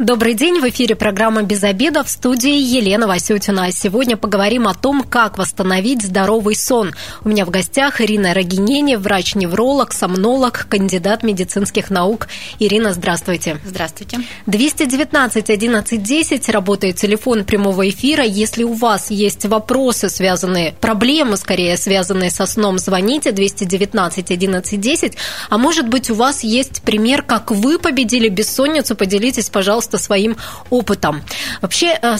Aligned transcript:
Добрый 0.00 0.32
день, 0.32 0.62
в 0.62 0.64
эфире 0.70 0.96
программа 0.96 1.42
«Без 1.42 1.62
обеда» 1.62 2.02
в 2.02 2.08
студии 2.08 2.56
Елена 2.56 3.06
Васютина. 3.06 3.70
Сегодня 3.70 4.16
поговорим 4.16 4.66
о 4.66 4.72
том, 4.72 5.02
как 5.02 5.36
восстановить 5.36 6.00
здоровый 6.00 6.54
сон. 6.54 6.94
У 7.22 7.28
меня 7.28 7.44
в 7.44 7.50
гостях 7.50 8.00
Ирина 8.00 8.32
Рогинени, 8.32 8.94
врач-невролог, 8.94 9.92
сомнолог, 9.92 10.66
кандидат 10.70 11.22
медицинских 11.22 11.90
наук. 11.90 12.28
Ирина, 12.58 12.94
здравствуйте. 12.94 13.58
Здравствуйте. 13.62 14.20
219 14.46 15.50
11 15.50 16.02
10 16.02 16.48
работает 16.48 16.96
телефон 16.96 17.44
прямого 17.44 17.86
эфира. 17.86 18.24
Если 18.24 18.62
у 18.64 18.72
вас 18.72 19.10
есть 19.10 19.44
вопросы, 19.44 20.08
связанные, 20.08 20.72
проблемы, 20.80 21.36
скорее, 21.36 21.76
связанные 21.76 22.30
со 22.30 22.46
сном, 22.46 22.78
звоните 22.78 23.32
219 23.32 24.30
11 24.30 24.80
10. 24.80 25.12
А 25.50 25.58
может 25.58 25.88
быть, 25.90 26.08
у 26.08 26.14
вас 26.14 26.42
есть 26.42 26.80
пример, 26.80 27.20
как 27.20 27.50
вы 27.50 27.78
победили 27.78 28.30
бессонницу, 28.30 28.96
поделитесь, 28.96 29.50
пожалуйста, 29.50 29.89
просто 29.90 29.98
своим 29.98 30.36
опытом. 30.70 31.22
Вообще, 31.62 31.98
э, 32.02 32.16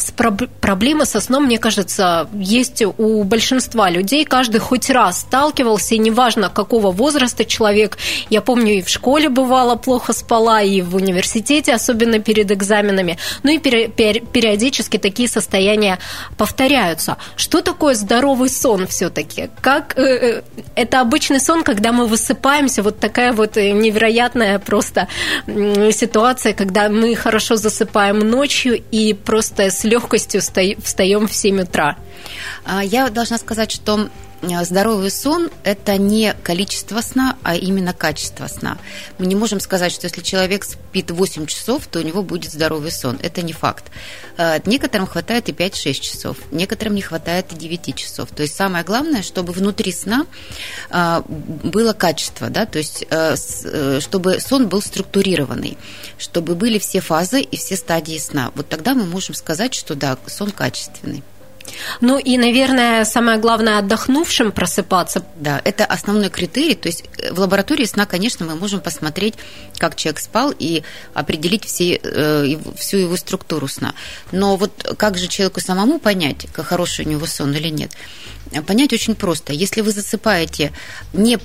проблемы 0.60 1.06
со 1.06 1.20
сном, 1.20 1.44
мне 1.44 1.58
кажется, 1.58 2.28
есть 2.34 2.82
у 2.98 3.24
большинства 3.24 3.90
людей. 3.90 4.24
Каждый 4.24 4.58
хоть 4.58 4.90
раз 4.90 5.20
сталкивался, 5.20 5.94
и 5.94 5.98
неважно, 5.98 6.50
какого 6.50 6.90
возраста 6.90 7.44
человек. 7.44 7.98
Я 8.30 8.40
помню, 8.40 8.78
и 8.78 8.82
в 8.82 8.88
школе 8.88 9.28
бывало 9.28 9.76
плохо 9.76 10.12
спала, 10.12 10.62
и 10.62 10.82
в 10.82 10.96
университете, 10.96 11.74
особенно 11.74 12.18
перед 12.18 12.50
экзаменами. 12.50 13.16
Ну 13.44 13.52
и 13.52 13.58
периодически 13.58 14.98
такие 14.98 15.28
состояния 15.28 15.98
повторяются. 16.36 17.16
Что 17.36 17.60
такое 17.60 17.94
здоровый 17.94 18.48
сон 18.48 18.86
все-таки? 18.86 19.48
Как 19.60 19.98
э, 19.98 20.02
э, 20.02 20.42
это 20.74 21.00
обычный 21.00 21.40
сон, 21.40 21.62
когда 21.62 21.92
мы 21.92 22.06
высыпаемся, 22.06 22.82
вот 22.82 22.98
такая 22.98 23.32
вот 23.32 23.56
невероятная 23.56 24.58
просто 24.58 25.06
ситуация, 25.92 26.52
когда 26.52 26.88
мы 26.88 27.14
хорошо 27.14 27.56
засыпаем 27.60 28.18
ночью 28.18 28.82
и 28.90 29.14
просто 29.14 29.70
с 29.70 29.84
легкостью 29.84 30.40
встаем 30.40 31.28
в 31.28 31.34
7 31.34 31.62
утра. 31.62 31.96
А, 32.64 32.82
я 32.84 33.08
должна 33.10 33.38
сказать, 33.38 33.70
что 33.70 34.10
Э, 34.42 34.64
здоровый 34.64 35.10
сон– 35.10 35.50
это 35.64 35.96
не 35.98 36.34
количество 36.42 37.00
сна, 37.00 37.36
а 37.42 37.56
именно 37.56 37.92
качество 37.92 38.46
сна. 38.46 38.78
Мы 39.18 39.26
не 39.26 39.34
можем 39.34 39.60
сказать, 39.60 39.92
что 39.92 40.06
если 40.06 40.22
человек 40.22 40.64
спит 40.64 41.10
8 41.10 41.46
часов, 41.46 41.86
то 41.86 41.98
у 41.98 42.02
него 42.02 42.22
будет 42.22 42.50
здоровый 42.50 42.90
сон. 42.90 43.18
Это 43.22 43.42
не 43.42 43.52
факт. 43.52 43.84
Э, 44.38 44.58
некоторым 44.64 45.06
хватает 45.06 45.48
и 45.48 45.52
5-6 45.52 45.92
часов, 46.00 46.36
некоторым 46.50 46.94
не 46.94 47.02
хватает 47.02 47.52
и 47.52 47.56
9 47.56 47.94
часов. 47.94 48.30
То 48.30 48.42
есть 48.42 48.56
самое 48.56 48.84
главное, 48.84 49.22
чтобы 49.22 49.52
внутри 49.52 49.92
сна 49.92 50.26
э, 50.90 51.22
было 51.26 51.92
качество, 51.92 52.48
да, 52.48 52.66
то 52.66 52.78
есть 52.78 53.06
чтобы 54.00 54.40
сон 54.40 54.68
был 54.68 54.82
структурированный, 54.82 55.76
чтобы 56.18 56.54
были 56.54 56.78
все 56.78 57.00
фазы 57.00 57.40
и 57.40 57.56
все 57.56 57.76
стадии 57.76 58.18
сна. 58.18 58.50
Вот 58.54 58.68
тогда 58.68 58.94
мы 58.94 59.04
можем 59.06 59.34
сказать, 59.34 59.74
что 59.74 59.94
да, 59.94 60.16
сон 60.26 60.50
качественный. 60.50 61.22
Ну 62.00 62.18
и, 62.18 62.38
наверное, 62.38 63.04
самое 63.04 63.38
главное, 63.38 63.78
отдохнувшим 63.78 64.52
просыпаться. 64.52 65.24
Да, 65.36 65.60
это 65.64 65.84
основной 65.84 66.30
критерий. 66.30 66.74
То 66.74 66.88
есть 66.88 67.04
э, 67.18 67.32
в 67.32 67.40
лаборатории 67.40 67.84
сна, 67.84 68.06
конечно, 68.06 68.46
мы 68.46 68.54
можем 68.54 68.80
посмотреть, 68.80 69.34
как 69.78 69.96
человек 69.96 70.20
спал 70.20 70.52
и 70.56 70.82
определить 71.14 71.64
все, 71.64 72.00
э, 72.02 72.56
всю 72.76 72.98
его 72.98 73.16
структуру 73.16 73.68
сна. 73.68 73.94
Но 74.32 74.56
вот 74.56 74.94
как 74.96 75.18
же 75.18 75.26
человеку 75.26 75.60
самому 75.60 75.98
понять, 75.98 76.46
как 76.52 76.66
хороший 76.66 77.06
у 77.06 77.08
него 77.08 77.26
сон 77.26 77.54
или 77.54 77.68
нет? 77.68 77.92
Понять 78.66 78.92
очень 78.92 79.14
просто. 79.14 79.52
Если 79.52 79.80
вы 79.80 79.92
засыпаете 79.92 80.72
не 81.12 81.38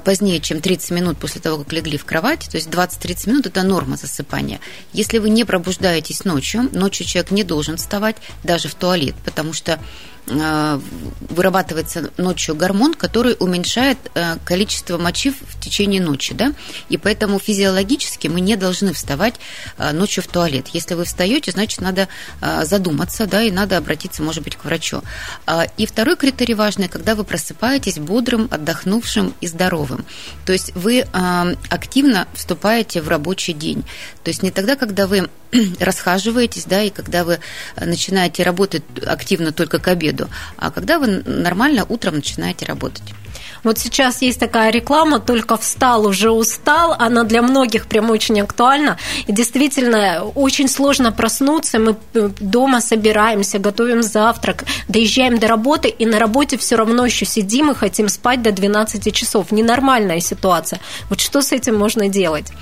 позднее, 0.00 0.40
чем 0.40 0.60
30 0.60 0.90
минут 0.92 1.18
после 1.18 1.40
того, 1.40 1.58
как 1.58 1.72
легли 1.72 1.98
в 1.98 2.04
кровать, 2.04 2.48
то 2.50 2.56
есть 2.56 2.68
20-30 2.68 3.28
минут– 3.28 3.46
это 3.48 3.62
норма 3.62 3.96
засыпания. 3.96 4.60
Если 4.92 5.18
вы 5.18 5.30
не 5.30 5.44
пробуждаетесь 5.44 6.24
ночью, 6.24 6.68
ночью 6.72 7.06
человек 7.06 7.30
не 7.30 7.44
должен 7.44 7.76
вставать 7.76 8.16
даже 8.42 8.68
в 8.68 8.74
туалет, 8.74 9.14
потому 9.24 9.52
что 9.52 9.80
вырабатывается 10.26 12.10
ночью 12.16 12.54
гормон, 12.54 12.94
который 12.94 13.36
уменьшает 13.38 13.98
э, 14.14 14.36
количество 14.44 14.96
мочи 14.96 15.30
в 15.30 15.60
течение 15.60 16.00
ночи, 16.00 16.32
да, 16.34 16.54
и 16.88 16.96
поэтому 16.96 17.38
физиологически 17.38 18.28
мы 18.28 18.40
не 18.40 18.56
должны 18.56 18.92
вставать 18.94 19.34
э, 19.76 19.92
ночью 19.92 20.22
в 20.22 20.28
туалет. 20.28 20.68
Если 20.72 20.94
вы 20.94 21.04
встаете, 21.04 21.50
значит, 21.50 21.80
надо 21.80 22.08
задуматься, 22.62 23.26
да, 23.26 23.42
и 23.42 23.50
надо 23.50 23.76
обратиться, 23.76 24.22
может 24.22 24.42
быть, 24.42 24.56
к 24.56 24.64
врачу. 24.64 25.02
И 25.76 25.86
второй 25.86 26.16
критерий 26.16 26.54
важный, 26.54 26.88
когда 26.88 27.14
вы 27.14 27.24
просыпаетесь 27.24 27.98
бодрым, 27.98 28.48
отдохнувшим 28.50 29.34
и 29.40 29.46
здоровым. 29.46 30.04
То 30.46 30.52
есть 30.52 30.74
вы 30.74 31.06
активно 31.68 32.28
вступаете 32.34 33.00
в 33.02 33.08
рабочий 33.08 33.52
день. 33.52 33.84
То 34.22 34.30
есть 34.30 34.42
не 34.42 34.50
тогда, 34.50 34.76
когда 34.76 35.06
вы 35.06 35.28
расхаживаетесь, 35.80 36.64
да, 36.64 36.82
и 36.82 36.90
когда 36.90 37.24
вы 37.24 37.40
начинаете 37.76 38.42
работать 38.42 38.82
активно 39.06 39.52
только 39.52 39.78
к 39.78 39.88
обеду, 39.88 40.13
а 40.56 40.70
когда 40.70 40.98
вы 40.98 41.22
нормально 41.24 41.84
утром 41.88 42.16
начинаете 42.16 42.66
работать. 42.66 43.14
Вот 43.64 43.78
сейчас 43.78 44.22
есть 44.22 44.38
такая 44.38 44.70
реклама 44.70 45.18
«Только 45.18 45.56
встал, 45.56 46.06
уже 46.06 46.30
устал». 46.30 46.94
Она 46.98 47.24
для 47.24 47.42
многих 47.42 47.86
прям 47.86 48.10
очень 48.10 48.40
актуальна. 48.40 48.98
И 49.26 49.32
действительно, 49.32 50.24
очень 50.34 50.68
сложно 50.68 51.12
проснуться. 51.12 51.78
Мы 51.78 51.96
э, 52.12 52.30
дома 52.40 52.80
собираемся, 52.80 53.58
готовим 53.58 54.02
завтрак, 54.02 54.64
доезжаем 54.88 55.38
до 55.38 55.48
работы, 55.48 55.88
и 55.88 56.04
на 56.04 56.18
работе 56.18 56.58
все 56.58 56.76
равно 56.76 57.06
еще 57.06 57.24
сидим 57.24 57.70
и 57.70 57.74
хотим 57.74 58.08
спать 58.08 58.42
до 58.42 58.52
12 58.52 59.14
часов. 59.14 59.50
Ненормальная 59.50 60.20
ситуация. 60.20 60.80
Вот 61.08 61.20
что 61.20 61.40
с 61.40 61.52
этим 61.52 61.76
можно 61.76 62.08
делать? 62.08 62.52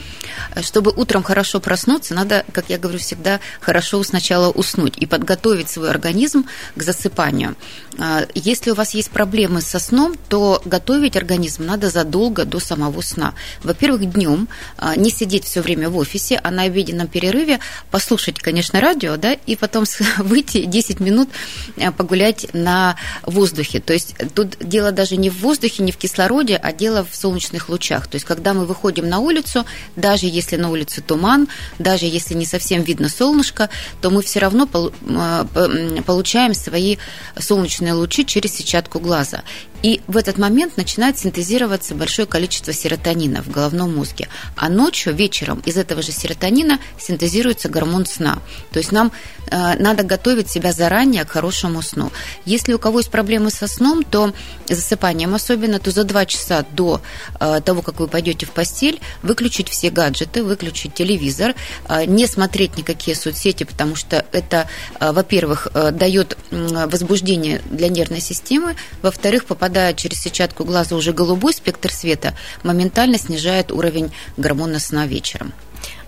Чтобы 0.60 0.92
утром 0.94 1.22
хорошо 1.22 1.60
проснуться, 1.60 2.14
надо, 2.14 2.44
как 2.52 2.66
я 2.68 2.78
говорю 2.78 2.98
всегда, 2.98 3.40
хорошо 3.60 4.02
сначала 4.04 4.50
уснуть 4.50 4.96
и 4.98 5.06
подготовить 5.06 5.68
свой 5.68 5.90
организм 5.90 6.46
к 6.76 6.82
засыпанию. 6.82 7.56
А, 7.98 8.26
если 8.34 8.70
у 8.70 8.74
вас 8.74 8.94
есть 8.94 9.10
проблемы 9.10 9.60
со 9.60 9.78
сном, 9.78 10.14
то 10.28 10.62
готовить 10.92 11.16
организм 11.16 11.64
надо 11.64 11.88
задолго 11.88 12.44
до 12.44 12.60
самого 12.60 13.00
сна. 13.00 13.32
Во-первых, 13.62 14.12
днем 14.12 14.46
а, 14.76 14.94
не 14.94 15.10
сидеть 15.10 15.44
все 15.44 15.62
время 15.62 15.88
в 15.88 15.96
офисе, 15.96 16.38
а 16.42 16.50
на 16.50 16.64
обеденном 16.64 17.08
перерыве 17.08 17.60
послушать, 17.90 18.38
конечно, 18.40 18.78
радио, 18.78 19.16
да, 19.16 19.32
и 19.32 19.56
потом 19.56 19.84
выйти 20.18 20.64
10 20.66 21.00
минут 21.00 21.30
а, 21.78 21.92
погулять 21.92 22.46
на 22.52 22.96
воздухе. 23.22 23.80
То 23.80 23.94
есть 23.94 24.14
тут 24.34 24.58
дело 24.60 24.92
даже 24.92 25.16
не 25.16 25.30
в 25.30 25.40
воздухе, 25.40 25.82
не 25.82 25.92
в 25.92 25.96
кислороде, 25.96 26.56
а 26.56 26.72
дело 26.74 27.06
в 27.10 27.16
солнечных 27.16 27.70
лучах. 27.70 28.06
То 28.06 28.16
есть 28.16 28.26
когда 28.26 28.52
мы 28.52 28.66
выходим 28.66 29.08
на 29.08 29.18
улицу, 29.18 29.64
даже 29.96 30.26
если 30.26 30.56
на 30.56 30.68
улице 30.68 31.00
туман, 31.00 31.48
даже 31.78 32.04
если 32.04 32.34
не 32.34 32.44
совсем 32.44 32.82
видно 32.82 33.08
солнышко, 33.08 33.70
то 34.02 34.10
мы 34.10 34.20
все 34.20 34.40
равно 34.40 34.66
получаем 34.66 36.52
свои 36.52 36.98
солнечные 37.38 37.94
лучи 37.94 38.26
через 38.26 38.52
сетчатку 38.52 39.00
глаза. 39.00 39.42
И 39.82 40.00
в 40.06 40.16
этот 40.16 40.38
момент 40.38 40.76
начинает 40.76 41.18
синтезироваться 41.18 41.94
большое 41.94 42.26
количество 42.26 42.72
серотонина 42.72 43.42
в 43.42 43.50
головном 43.50 43.94
мозге. 43.96 44.28
А 44.56 44.68
ночью, 44.68 45.14
вечером 45.14 45.60
из 45.66 45.76
этого 45.76 46.02
же 46.02 46.12
серотонина 46.12 46.78
синтезируется 46.98 47.68
гормон 47.68 48.06
сна. 48.06 48.38
То 48.70 48.78
есть 48.78 48.92
нам 48.92 49.10
э, 49.50 49.76
надо 49.78 50.04
готовить 50.04 50.48
себя 50.48 50.72
заранее 50.72 51.24
к 51.24 51.30
хорошему 51.30 51.82
сну. 51.82 52.12
Если 52.44 52.72
у 52.72 52.78
кого 52.78 53.00
есть 53.00 53.10
проблемы 53.10 53.50
со 53.50 53.66
сном, 53.66 54.04
то 54.04 54.32
засыпанием 54.68 55.34
особенно, 55.34 55.80
то 55.80 55.90
за 55.90 56.04
два 56.04 56.26
часа 56.26 56.64
до 56.70 57.02
э, 57.40 57.60
того, 57.64 57.82
как 57.82 57.98
вы 57.98 58.06
пойдете 58.06 58.46
в 58.46 58.50
постель, 58.50 59.00
выключить 59.22 59.68
все 59.68 59.90
гаджеты, 59.90 60.44
выключить 60.44 60.94
телевизор, 60.94 61.54
э, 61.88 62.04
не 62.04 62.26
смотреть 62.26 62.76
никакие 62.78 63.16
соцсети, 63.16 63.64
потому 63.64 63.96
что 63.96 64.24
это, 64.30 64.68
э, 65.00 65.10
во-первых, 65.10 65.68
э, 65.74 65.90
дает 65.90 66.38
возбуждение 66.50 67.60
для 67.70 67.88
нервной 67.88 68.20
системы, 68.20 68.76
во-вторых, 69.02 69.46
попадает 69.46 69.71
попадает 69.72 69.96
через 69.96 70.20
сетчатку 70.20 70.64
глаза 70.64 70.94
уже 70.96 71.14
голубой 71.14 71.54
спектр 71.54 71.90
света, 71.90 72.34
моментально 72.62 73.16
снижает 73.16 73.72
уровень 73.72 74.12
гормона 74.36 74.78
сна 74.78 75.06
вечером. 75.06 75.54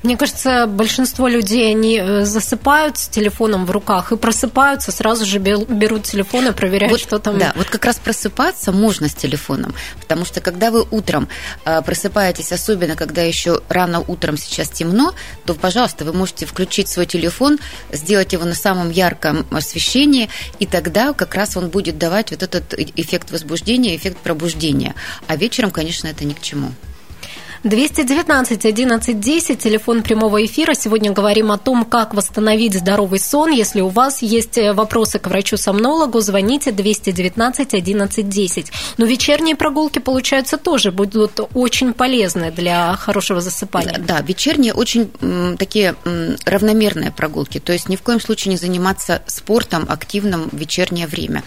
Мне 0.05 0.19
кажется, 0.19 0.67
большинство 0.67 1.29
людей, 1.29 1.71
они 1.71 1.99
э, 1.99 2.25
засыпают 2.27 2.99
с 2.99 3.09
телефоном 3.09 3.65
в 3.65 3.71
руках 3.71 4.13
и 4.13 4.19
просыпаются, 4.19 4.93
сразу 4.93 5.25
же 5.25 5.39
берут 5.39 6.03
телефон 6.03 6.49
и 6.49 6.53
проверяют, 6.53 6.93
вот, 6.93 7.01
что 7.01 7.19
там. 7.19 7.39
Да, 7.39 7.55
вот 7.57 7.71
как 7.71 7.87
раз 7.87 7.97
просыпаться 7.97 8.71
можно 8.71 9.09
с 9.09 9.15
телефоном, 9.15 9.75
потому 9.99 10.27
что 10.27 10.43
когда 10.43 10.71
вы 10.71 10.87
утром 10.91 11.27
э, 11.65 11.81
просыпаетесь, 11.81 12.53
особенно 12.53 12.97
когда 12.97 13.23
еще 13.23 13.63
рано 13.71 14.01
утром 14.07 14.37
сейчас 14.37 14.69
темно, 14.69 15.15
то, 15.47 15.55
пожалуйста, 15.55 16.05
вы 16.05 16.13
можете 16.13 16.45
включить 16.45 16.89
свой 16.89 17.07
телефон, 17.07 17.59
сделать 17.91 18.35
его 18.35 18.45
на 18.45 18.55
самом 18.55 18.91
ярком 18.91 19.47
освещении, 19.51 20.29
и 20.59 20.67
тогда 20.67 21.15
как 21.15 21.35
раз 21.35 21.57
он 21.57 21.71
будет 21.71 21.97
давать 21.97 22.31
вот 22.31 22.43
этот 22.43 22.75
эффект 22.75 23.31
возбуждения, 23.31 23.97
эффект 23.97 24.19
пробуждения. 24.19 24.95
А 25.29 25.37
вечером, 25.37 25.71
конечно, 25.71 26.09
это 26.09 26.27
ни 26.27 26.35
к 26.35 26.43
чему. 26.43 26.73
219 27.65 28.67
11 28.67 29.21
10, 29.21 29.59
телефон 29.59 30.03
прямого 30.03 30.45
эфира. 30.45 30.75
Сегодня 30.75 31.13
говорим 31.13 31.51
о 31.51 31.57
том, 31.57 31.87
как 31.87 32.13
восстановить 32.13 32.75
здоровый 32.75 33.19
сон. 33.19 33.51
Если 33.51 33.81
у 33.81 33.89
вас 33.89 34.21
есть 34.21 34.59
э, 34.59 34.75
вопросы 34.75 35.19
к 35.19 35.27
врачу-сомнологу, 35.27 36.21
звоните 36.21 36.73
219 36.73 37.73
11 37.73 38.29
10. 38.29 38.73
Но 38.99 39.07
вечерние 39.07 39.57
прогулки, 39.57 39.99
получается, 39.99 40.59
тоже 40.59 40.93
будут 40.93 41.41
очень 41.55 41.95
полезны 41.95 42.53
для 42.53 42.97
хорошего 42.97 43.41
засыпания. 43.41 43.99
Да, 43.99 44.21
вечерние 44.21 44.75
очень 44.75 45.11
такие 45.57 45.95
равномерные 46.45 47.13
прогулки. 47.13 47.61
То 47.61 47.73
есть 47.73 47.89
ни 47.89 47.97
в 47.97 48.03
коем 48.03 48.21
случае 48.21 48.51
не 48.51 48.59
заниматься 48.59 49.23
спортом 49.27 49.87
активным 49.89 50.51
в 50.53 50.57
вечернее 50.57 51.07
время. 51.07 51.43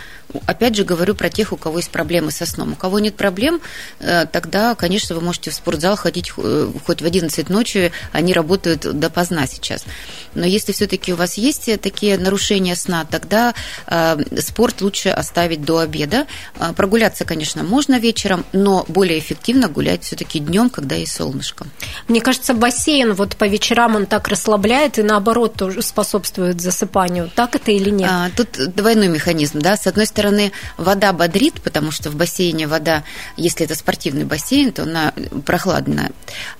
Опять 0.45 0.75
же 0.75 0.83
говорю 0.83 1.13
про 1.15 1.29
тех, 1.29 1.53
у 1.53 1.57
кого 1.57 1.77
есть 1.77 1.91
проблемы 1.91 2.31
со 2.31 2.45
сном. 2.47 2.73
У 2.73 2.75
кого 2.75 2.99
нет 2.99 3.15
проблем, 3.15 3.61
э, 3.99 4.25
тогда, 4.25 4.73
конечно, 4.75 5.15
вы 5.15 5.21
можете 5.21 5.51
в 5.51 5.53
спортзал 5.53 5.95
ходить 5.95 6.06
э, 6.15 6.71
хоть 6.85 7.01
в 7.01 7.05
11 7.05 7.49
ночи, 7.49 7.91
они 8.11 8.33
работают 8.33 8.99
допоздна 8.99 9.47
сейчас. 9.47 9.85
Но 10.33 10.45
если 10.45 10.71
все-таки 10.71 11.13
у 11.13 11.15
вас 11.15 11.35
есть 11.35 11.69
такие 11.81 12.17
нарушения 12.17 12.75
сна, 12.75 13.05
тогда 13.09 13.53
э, 13.87 14.17
спорт 14.39 14.81
лучше 14.81 15.09
оставить 15.09 15.63
до 15.63 15.79
обеда. 15.79 16.27
Прогуляться, 16.75 17.25
конечно, 17.25 17.63
можно 17.63 17.99
вечером, 17.99 18.45
но 18.53 18.85
более 18.87 19.19
эффективно 19.19 19.67
гулять 19.67 20.03
все-таки 20.03 20.39
днем, 20.39 20.69
когда 20.69 20.95
есть 20.95 21.13
солнышко. 21.13 21.65
Мне 22.07 22.21
кажется, 22.21 22.53
бассейн 22.53 23.13
вот 23.13 23.35
по 23.35 23.45
вечерам 23.45 23.95
он 23.95 24.05
так 24.05 24.27
расслабляет 24.27 24.99
и 24.99 25.03
наоборот 25.03 25.55
тоже 25.55 25.81
способствует 25.81 26.61
засыпанию. 26.61 27.29
Так 27.35 27.55
это 27.55 27.71
или 27.71 27.89
нет? 27.89 28.09
А, 28.11 28.29
тут 28.35 28.73
двойной 28.75 29.07
механизм, 29.07 29.59
да. 29.59 29.75
С 29.75 29.87
одной 29.87 30.05
стороны, 30.05 30.51
вода 30.77 31.13
бодрит, 31.13 31.61
потому 31.61 31.91
что 31.91 32.09
в 32.09 32.15
бассейне 32.15 32.67
вода, 32.67 33.03
если 33.35 33.65
это 33.65 33.75
спортивный 33.75 34.25
бассейн, 34.25 34.71
то 34.71 34.83
она 34.83 35.13
прохладная. 35.45 35.96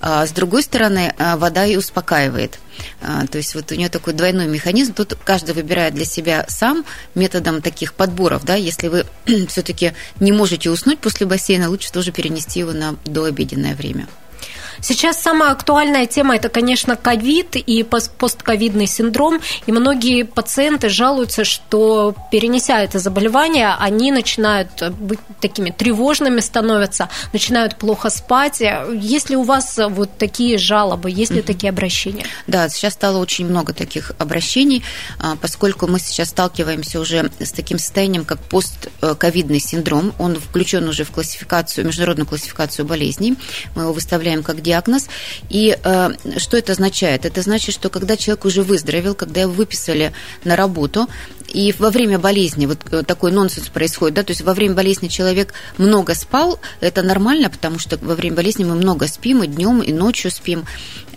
А 0.00 0.26
с 0.26 0.30
другой 0.30 0.62
стороны, 0.62 1.14
а, 1.18 1.36
вода 1.36 1.64
и 1.64 1.76
успокаивает. 1.76 2.58
А, 3.00 3.26
то 3.26 3.38
есть 3.38 3.54
вот 3.54 3.72
у 3.72 3.74
нее 3.74 3.88
такой 3.88 4.12
двойной 4.12 4.46
механизм. 4.46 4.94
Тут 4.94 5.16
каждый 5.24 5.54
выбирает 5.54 5.94
для 5.94 6.04
себя 6.04 6.44
сам 6.48 6.84
методом 7.14 7.62
таких 7.62 7.94
подборов. 7.94 8.44
Да? 8.44 8.54
Если 8.54 8.88
вы 8.88 9.06
все-таки 9.48 9.92
не 10.20 10.32
можете 10.32 10.70
уснуть 10.70 10.98
после 10.98 11.26
бассейна, 11.26 11.68
лучше 11.68 11.92
тоже 11.92 12.12
перенести 12.12 12.60
его 12.60 12.72
на 12.72 12.96
дообеденное 13.04 13.74
время. 13.74 14.06
Сейчас 14.80 15.20
самая 15.20 15.52
актуальная 15.52 16.06
тема– 16.06 16.36
это, 16.36 16.48
конечно, 16.48 16.96
ковид 16.96 17.56
и 17.56 17.82
постковидный 17.82 18.86
синдром. 18.86 19.40
И 19.66 19.72
многие 19.72 20.22
пациенты 20.24 20.88
жалуются, 20.88 21.44
что, 21.44 22.14
перенеся 22.30 22.80
это 22.80 22.98
заболевание, 22.98 23.74
они 23.78 24.12
начинают 24.12 24.90
быть 24.98 25.20
такими 25.40 25.70
тревожными 25.70 26.40
становятся, 26.40 27.08
начинают 27.32 27.76
плохо 27.76 28.10
спать. 28.10 28.60
Есть 28.92 29.30
ли 29.30 29.36
у 29.36 29.42
вас 29.42 29.78
вот 29.78 30.10
такие 30.18 30.58
жалобы, 30.58 31.10
есть 31.10 31.32
ли 31.32 31.42
такие 31.42 31.70
обращения? 31.70 32.24
Да, 32.46 32.68
сейчас 32.68 32.94
стало 32.94 33.18
очень 33.18 33.46
много 33.46 33.72
таких 33.72 34.12
обращений, 34.18 34.82
а, 35.18 35.36
поскольку 35.36 35.86
мы 35.86 35.98
сейчас 36.00 36.28
сталкиваемся 36.28 37.00
уже 37.00 37.30
с 37.38 37.52
таким 37.52 37.78
состоянием, 37.78 38.24
как 38.24 38.40
постковидный 38.40 39.60
синдром. 39.60 40.14
Он 40.18 40.36
включен 40.36 40.88
уже 40.88 41.04
в 41.04 41.10
классификацию, 41.10 41.86
международную 41.86 42.26
классификацию 42.26 42.84
болезней. 42.84 43.36
Мы 43.74 43.82
его 43.82 43.92
выставляем 43.92 44.42
как 44.42 44.62
диагноз. 44.68 45.08
И 45.48 45.76
э, 45.82 46.10
что 46.36 46.56
это 46.56 46.72
означает? 46.72 47.24
Это 47.24 47.42
значит, 47.42 47.74
что 47.74 47.88
когда 47.88 48.16
человек 48.16 48.44
уже 48.44 48.62
выздоровел, 48.62 49.14
когда 49.14 49.40
его 49.42 49.52
выписали 49.52 50.12
на 50.44 50.56
работу, 50.56 51.08
и 51.48 51.74
во 51.78 51.90
время 51.90 52.18
болезни 52.18 52.66
вот 52.66 52.78
э, 52.90 53.02
такой 53.02 53.32
нонсенс 53.32 53.68
происходит, 53.68 54.14
да, 54.14 54.22
то 54.22 54.32
есть 54.32 54.42
во 54.42 54.52
время 54.52 54.74
болезни 54.74 55.08
человек 55.08 55.54
много 55.78 56.14
спал, 56.14 56.60
это 56.80 57.02
нормально, 57.02 57.48
потому 57.48 57.78
что 57.78 57.96
во 58.02 58.14
время 58.14 58.36
болезни 58.36 58.64
мы 58.64 58.74
много 58.74 59.06
спим, 59.06 59.42
и 59.42 59.46
днем, 59.46 59.80
и 59.80 59.92
ночью 59.92 60.30
спим, 60.30 60.64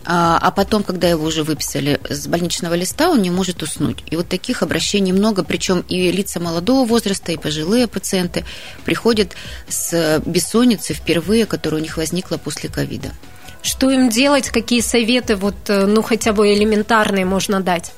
а, 0.04 0.39
а 0.42 0.51
потом, 0.51 0.83
когда 0.83 1.07
его 1.09 1.25
уже 1.25 1.44
выписали 1.44 2.00
с 2.09 2.27
больничного 2.27 2.74
листа, 2.74 3.09
он 3.09 3.21
не 3.21 3.30
может 3.30 3.62
уснуть. 3.62 4.04
И 4.09 4.15
вот 4.15 4.27
таких 4.27 4.63
обращений 4.63 5.12
много, 5.12 5.44
причем 5.44 5.83
и 5.89 6.12
лица 6.12 6.39
молодого 6.39 6.86
возраста, 6.86 7.31
и 7.31 7.38
пожилые 7.38 7.88
пациенты 7.88 8.44
приходят 8.83 9.33
с 9.68 10.21
бессонницей 10.25 10.95
впервые, 10.95 11.45
которая 11.45 11.81
у 11.81 11.83
них 11.83 11.97
возникла 11.97 12.38
после 12.38 12.69
ковида. 12.69 13.12
Что 13.61 13.89
им 13.91 14.09
делать? 14.09 14.49
Какие 14.49 14.81
советы, 14.81 15.35
вот, 15.35 15.55
э, 15.67 15.85
ну, 15.85 16.01
хотя 16.01 16.33
бы 16.33 16.53
элементарные 16.53 17.25
можно 17.25 17.61
дать? 17.61 17.93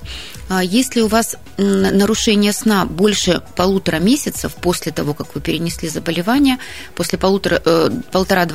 А 0.49 0.63
если 0.63 1.01
у 1.01 1.07
вас 1.07 1.37
нарушение 1.57 2.51
сна 2.51 2.85
больше 2.85 3.41
полутора 3.55 3.97
месяцев 3.97 4.53
после 4.55 4.91
того, 4.91 5.13
как 5.13 5.35
вы 5.35 5.41
перенесли 5.41 5.87
заболевание, 5.87 6.57
после 6.95 7.17
полутора, 7.17 7.61
э, 7.63 7.89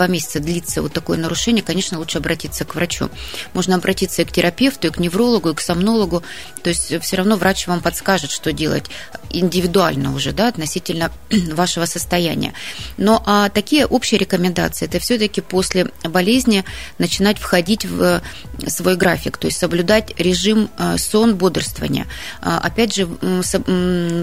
месяца 0.09 0.41
длится 0.41 0.83
вот 0.83 0.93
такое 0.93 1.17
нарушение, 1.19 1.63
конечно, 1.63 1.99
лучше 1.99 2.19
обратиться 2.19 2.65
к 2.65 2.75
врачу. 2.75 3.09
Можно 3.55 3.77
обратиться 3.77 4.23
и 4.23 4.25
к 4.25 4.33
терапевту, 4.33 4.89
и 4.89 4.91
к 4.91 4.99
неврологу, 4.99 5.51
и 5.51 5.55
к 5.55 5.61
сомнологу. 5.61 6.23
То 6.63 6.71
есть 6.71 7.01
все 7.03 7.17
равно 7.17 7.37
врач 7.37 7.67
вам 7.67 7.81
подскажет, 7.81 8.31
что 8.31 8.53
делать 8.53 8.85
индивидуально 9.31 10.15
уже, 10.15 10.33
да, 10.33 10.49
относительно 10.49 11.11
вашего 11.53 11.87
состояния. 11.87 12.53
Но 12.97 13.23
а 13.27 13.49
такие 13.49 13.87
общие 13.87 14.19
рекомендации, 14.19 14.87
это 14.87 14.99
все-таки 14.99 15.41
после 15.41 15.91
болезни 16.05 16.65
начинать 16.99 17.39
входить 17.39 17.85
в 17.85 18.21
свой 18.67 18.97
график, 18.97 19.39
то 19.39 19.47
есть 19.47 19.59
соблюдать 19.59 20.19
режим 20.19 20.71
э, 20.79 20.99
сон, 20.99 21.37
бодрствования. 21.37 22.07
А, 22.41 22.59
опять 22.59 22.95
же, 22.95 23.09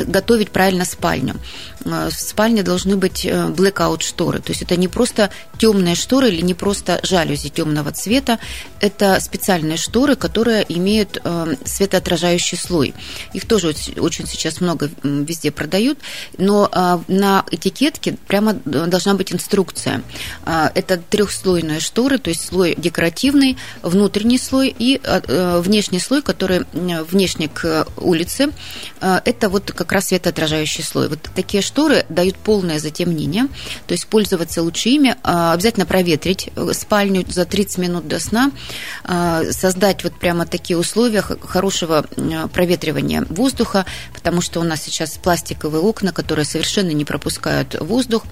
готовить 0.06 0.51
правильно 0.51 0.86
спальню. 0.86 1.36
Э, 1.85 2.09
в 2.09 2.19
спальне 2.19 2.63
должны 2.63 2.95
быть 2.95 3.25
э, 3.25 3.47
blackout 3.47 4.01
шторы, 4.03 4.39
то 4.39 4.51
есть 4.51 4.61
это 4.61 4.75
не 4.75 4.87
просто 4.87 5.29
темные 5.57 5.95
шторы 5.95 6.29
или 6.29 6.41
не 6.41 6.53
просто 6.53 6.99
жалюзи 7.03 7.49
темного 7.49 7.91
цвета, 7.91 8.39
это 8.79 9.19
специальные 9.19 9.77
шторы, 9.77 10.15
которые 10.15 10.65
имеют 10.67 11.21
светоотражающий 11.65 12.57
слой. 12.57 12.93
Их 13.33 13.47
тоже 13.47 13.73
очень 13.97 14.27
сейчас 14.27 14.61
много 14.61 14.89
везде 15.03 15.51
продают, 15.51 15.99
но 16.37 16.69
на 17.07 17.45
этикетке 17.51 18.17
прямо 18.27 18.53
должна 18.53 19.13
быть 19.13 19.33
инструкция. 19.33 20.03
Это 20.45 20.97
трехслойные 20.97 21.79
шторы, 21.79 22.17
то 22.17 22.29
есть 22.29 22.47
слой 22.47 22.75
декоративный, 22.77 23.57
внутренний 23.81 24.37
слой 24.37 24.73
и 24.77 24.99
э, 25.03 25.21
э, 25.27 25.59
внешний 25.59 25.99
слой, 25.99 26.21
который 26.21 26.65
внешне 26.73 27.47
к 27.47 27.87
улице. 27.97 28.51
Э, 29.01 29.19
это 29.25 29.49
вот 29.49 29.71
как 29.71 29.91
раз 29.91 30.07
светоотражающий 30.07 30.83
слой. 30.83 31.09
Вот 31.09 31.19
такие 31.35 31.61
шторы 31.61 31.75
дают 32.10 32.38
полное 32.38 32.80
затемнение, 32.80 33.48
то 33.88 33.94
есть 33.94 34.07
пользоваться 34.07 34.63
лучше 34.63 34.89
ими, 34.89 35.16
обязательно 35.24 35.86
проветрить 35.86 36.50
спальню 36.74 37.25
за 37.27 37.45
30 37.45 37.77
минут 37.77 38.07
до 38.07 38.19
сна, 38.19 38.51
создать 39.51 40.04
вот 40.04 40.18
прямо 40.19 40.45
такие 40.45 40.77
условия 40.77 41.22
хорошего 41.22 42.06
проветривания 42.54 43.25
воздуха, 43.30 43.86
потому 44.13 44.42
что 44.42 44.60
у 44.60 44.63
нас 44.63 44.81
сейчас 44.81 45.12
пластиковые 45.12 45.81
окна, 45.81 46.11
которые 46.11 46.45
совершенно 46.45 46.92
не 46.92 47.06
пропускают 47.06 47.76
воздух, 47.80 48.23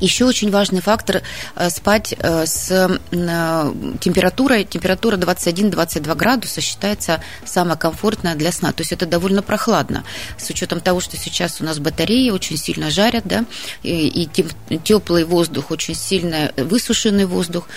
еще 0.00 0.24
очень 0.24 0.50
важный 0.50 0.80
фактор 0.80 1.22
э, 1.54 1.70
спать 1.70 2.14
э, 2.18 2.46
с 2.46 2.70
э, 2.70 2.98
температурой. 4.00 4.64
Температура 4.64 5.16
21-22 5.16 6.14
градуса 6.14 6.60
считается 6.60 7.22
самая 7.44 7.76
комфортная 7.76 8.34
для 8.34 8.52
сна. 8.52 8.72
То 8.72 8.82
есть 8.82 8.92
это 8.92 9.06
довольно 9.06 9.42
прохладно. 9.42 10.04
С 10.36 10.50
учетом 10.50 10.80
того, 10.80 11.00
что 11.00 11.16
сейчас 11.16 11.60
у 11.60 11.64
нас 11.64 11.78
батареи 11.78 12.30
очень 12.30 12.56
сильно 12.56 12.90
жарят, 12.90 13.24
да, 13.26 13.44
и, 13.82 14.28
теплый 14.84 15.24
воздух, 15.24 15.70
очень 15.70 15.94
сильно 15.94 16.52
высушенный 16.56 17.26
воздух, 17.26 17.68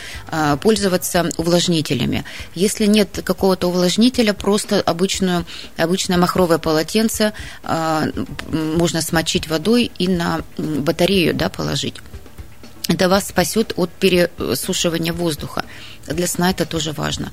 пользоваться 0.62 1.30
увлажнителями. 1.38 2.26
Если 2.56 2.86
нет 2.86 3.22
какого-то 3.24 3.68
увлажнителя, 3.68 4.34
просто 4.34 4.82
обычную, 4.82 5.46
обычное 5.78 6.18
махровое 6.18 6.58
полотенце 6.58 7.34
можно 8.52 9.02
смочить 9.02 9.48
водой 9.48 9.92
и 9.98 10.08
на 10.08 10.42
батарею 10.58 11.34
да, 11.34 11.50
положить 11.50 11.96
это 12.88 13.10
вас 13.10 13.27
спасет 13.27 13.74
от 13.75 13.89
пересушивания 13.91 15.13
воздуха. 15.13 15.65
Для 16.08 16.25
сна 16.25 16.51
это 16.51 16.65
тоже 16.65 16.94
важно. 16.94 17.32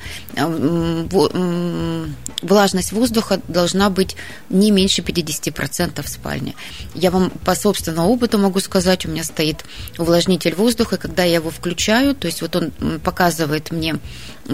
Влажность 2.42 2.92
воздуха 2.92 3.40
должна 3.46 3.88
быть 3.88 4.16
не 4.50 4.72
меньше 4.72 5.02
50% 5.02 6.02
в 6.02 6.08
спальне. 6.08 6.54
Я 6.94 7.10
вам 7.12 7.30
по 7.30 7.54
собственному 7.54 8.10
опыту 8.10 8.38
могу 8.38 8.58
сказать, 8.58 9.06
у 9.06 9.10
меня 9.10 9.22
стоит 9.22 9.64
увлажнитель 9.96 10.56
воздуха, 10.56 10.96
когда 10.96 11.22
я 11.22 11.34
его 11.34 11.50
включаю, 11.50 12.16
то 12.16 12.26
есть 12.26 12.42
вот 12.42 12.56
он 12.56 12.72
показывает 13.04 13.70
мне 13.70 13.96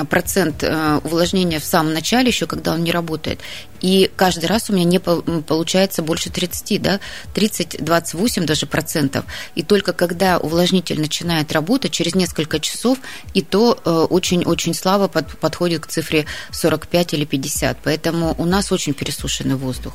процент 0.08 0.62
э, 0.62 1.00
увлажнения 1.04 1.58
в 1.58 1.64
самом 1.64 1.92
начале, 1.92 2.28
еще 2.28 2.46
когда 2.46 2.72
он 2.72 2.84
не 2.84 2.92
работает. 2.92 3.40
И 3.80 4.10
каждый 4.14 4.46
раз 4.46 4.70
у 4.70 4.74
меня 4.74 4.84
не 4.84 4.98
получается 4.98 6.02
больше 6.02 6.30
30, 6.30 6.82
да, 6.82 7.00
30-28 7.34 8.44
даже 8.44 8.66
процентов. 8.66 9.24
И 9.54 9.62
только 9.62 9.92
когда 9.92 10.38
увлажнитель 10.38 11.00
начинает 11.00 11.52
работать, 11.52 11.92
через 11.92 12.14
несколько 12.14 12.60
часов, 12.60 12.98
и 13.34 13.42
то 13.42 13.78
э, 13.84 13.90
очень-очень 13.90 14.74
слабо 14.74 15.08
под, 15.08 15.38
подходит 15.38 15.82
к 15.82 15.86
цифре 15.86 16.26
45 16.52 17.14
или 17.14 17.24
50. 17.24 17.78
Поэтому 17.82 18.34
у 18.38 18.44
нас 18.44 18.72
очень 18.72 18.94
пересушенный 18.94 19.56
воздух. 19.56 19.94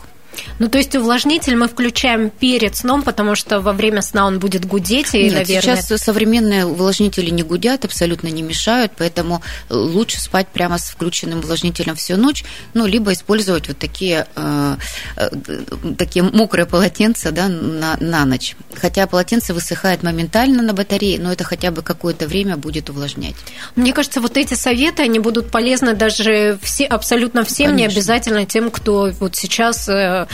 Ну, 0.59 0.69
то 0.69 0.77
есть 0.77 0.95
увлажнитель 0.95 1.55
мы 1.55 1.67
включаем 1.67 2.29
перед 2.29 2.75
сном, 2.75 3.03
потому 3.03 3.35
что 3.35 3.59
во 3.59 3.73
время 3.73 4.01
сна 4.01 4.25
он 4.25 4.39
будет 4.39 4.65
гудеть, 4.65 5.13
и, 5.13 5.23
Нет, 5.23 5.33
наверное... 5.33 5.75
сейчас 5.81 6.01
современные 6.01 6.65
увлажнители 6.65 7.29
не 7.29 7.43
гудят, 7.43 7.85
абсолютно 7.85 8.27
не 8.27 8.41
мешают, 8.41 8.93
поэтому 8.97 9.41
лучше 9.69 10.19
спать 10.19 10.47
прямо 10.47 10.77
с 10.77 10.89
включенным 10.89 11.39
увлажнителем 11.39 11.95
всю 11.95 12.17
ночь, 12.17 12.43
ну, 12.73 12.85
либо 12.85 13.13
использовать 13.13 13.67
вот 13.67 13.77
такие, 13.77 14.27
э, 14.35 14.75
э, 15.17 15.29
такие 15.97 16.23
мокрые 16.23 16.65
полотенца 16.65 17.31
да, 17.31 17.47
на, 17.47 17.97
на 17.99 18.25
ночь. 18.25 18.55
Хотя 18.75 19.07
полотенце 19.07 19.53
высыхает 19.53 20.03
моментально 20.03 20.61
на 20.61 20.73
батарее, 20.73 21.19
но 21.19 21.31
это 21.31 21.43
хотя 21.43 21.71
бы 21.71 21.81
какое-то 21.81 22.27
время 22.27 22.57
будет 22.57 22.89
увлажнять. 22.89 23.35
Мне 23.75 23.93
кажется, 23.93 24.21
вот 24.21 24.37
эти 24.37 24.53
советы, 24.53 25.03
они 25.03 25.19
будут 25.19 25.51
полезны 25.51 25.93
даже 25.93 26.57
все, 26.61 26.85
абсолютно 26.85 27.43
всем, 27.43 27.71
Конечно. 27.71 27.87
не 27.87 27.93
обязательно 27.93 28.45
тем, 28.45 28.71
кто 28.71 29.11
вот 29.19 29.35
сейчас 29.35 29.87
э, 29.89 30.24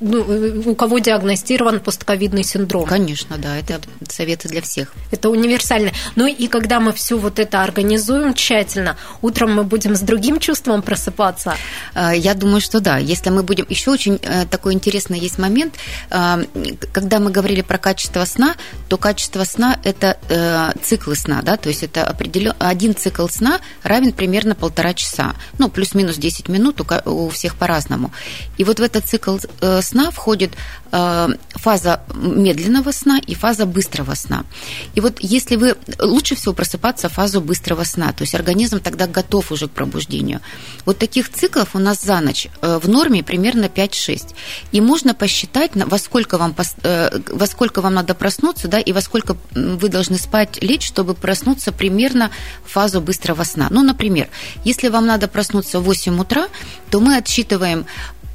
у 0.00 0.74
кого 0.74 0.98
диагностирован 0.98 1.80
постковидный 1.80 2.44
синдром. 2.44 2.86
Конечно, 2.86 3.36
да, 3.38 3.56
это 3.56 3.80
советы 4.08 4.48
для 4.48 4.62
всех. 4.62 4.92
Это 5.10 5.30
универсально. 5.30 5.92
Ну 6.14 6.26
и 6.26 6.46
когда 6.48 6.80
мы 6.80 6.92
все 6.92 7.16
вот 7.16 7.38
это 7.38 7.62
организуем 7.62 8.34
тщательно, 8.34 8.96
утром 9.22 9.54
мы 9.54 9.64
будем 9.64 9.94
с 9.94 10.00
другим 10.00 10.38
чувством 10.38 10.82
просыпаться? 10.82 11.54
А, 11.94 12.14
я 12.14 12.34
думаю, 12.34 12.60
что 12.60 12.80
да. 12.80 12.98
Если 12.98 13.30
мы 13.30 13.42
будем... 13.42 13.66
Еще 13.68 13.90
очень 13.90 14.18
э, 14.22 14.46
такой 14.46 14.74
интересный 14.74 15.18
есть 15.18 15.38
момент. 15.38 15.74
А, 16.10 16.40
когда 16.92 17.18
мы 17.18 17.30
говорили 17.30 17.62
про 17.62 17.78
качество 17.78 18.24
сна, 18.24 18.54
то 18.88 18.96
качество 18.96 19.44
сна– 19.44 19.78
это 19.84 20.18
э, 20.28 20.72
циклы 20.82 21.16
сна, 21.16 21.42
да, 21.42 21.56
то 21.56 21.68
есть 21.68 21.82
это 21.82 22.04
определен... 22.04 22.54
один 22.58 22.94
цикл 22.94 23.26
сна 23.28 23.60
равен 23.82 24.12
примерно 24.12 24.54
полтора 24.54 24.94
часа. 24.94 25.34
Ну, 25.58 25.68
плюс-минус 25.68 26.16
10 26.16 26.48
минут 26.48 26.80
у 27.04 27.28
всех 27.28 27.56
по-разному. 27.56 28.12
И 28.58 28.64
вот 28.64 28.78
в 28.78 28.82
этот 28.82 29.06
цикл 29.06 29.35
Э, 29.60 29.82
сна 29.82 30.10
входит 30.10 30.52
э, 30.92 31.28
фаза 31.54 32.00
медленного 32.14 32.92
сна 32.92 33.18
и 33.18 33.34
фаза 33.34 33.66
быстрого 33.66 34.14
сна. 34.14 34.44
И 34.94 35.00
вот 35.00 35.18
если 35.20 35.56
вы... 35.56 35.76
Лучше 36.00 36.34
всего 36.34 36.54
просыпаться 36.54 37.08
в 37.08 37.12
фазу 37.12 37.40
быстрого 37.40 37.84
сна, 37.84 38.12
то 38.12 38.22
есть 38.22 38.34
организм 38.34 38.80
тогда 38.80 39.06
готов 39.06 39.52
уже 39.52 39.68
к 39.68 39.72
пробуждению. 39.72 40.40
Вот 40.84 40.98
таких 40.98 41.32
циклов 41.32 41.74
у 41.74 41.78
нас 41.78 42.02
за 42.02 42.20
ночь 42.20 42.48
э, 42.62 42.78
в 42.82 42.88
норме 42.88 43.22
примерно 43.22 43.66
5-6. 43.66 44.34
И 44.72 44.80
можно 44.80 45.14
посчитать, 45.14 45.72
во 45.74 45.98
сколько 45.98 46.38
вам, 46.38 46.54
во 46.84 47.46
сколько 47.46 47.80
вам 47.80 47.94
надо 47.94 48.14
проснуться, 48.14 48.68
да, 48.68 48.78
и 48.78 48.92
во 48.92 49.00
сколько 49.00 49.36
вы 49.54 49.88
должны 49.88 50.18
спать, 50.18 50.62
лечь, 50.62 50.86
чтобы 50.86 51.14
проснуться 51.14 51.72
примерно 51.72 52.30
в 52.64 52.72
фазу 52.72 53.00
быстрого 53.00 53.44
сна. 53.44 53.68
Ну, 53.70 53.82
например, 53.82 54.28
если 54.64 54.88
вам 54.88 55.06
надо 55.06 55.28
проснуться 55.28 55.80
в 55.80 55.84
8 55.84 56.20
утра, 56.20 56.48
то 56.90 57.00
мы 57.00 57.16
отсчитываем 57.16 57.86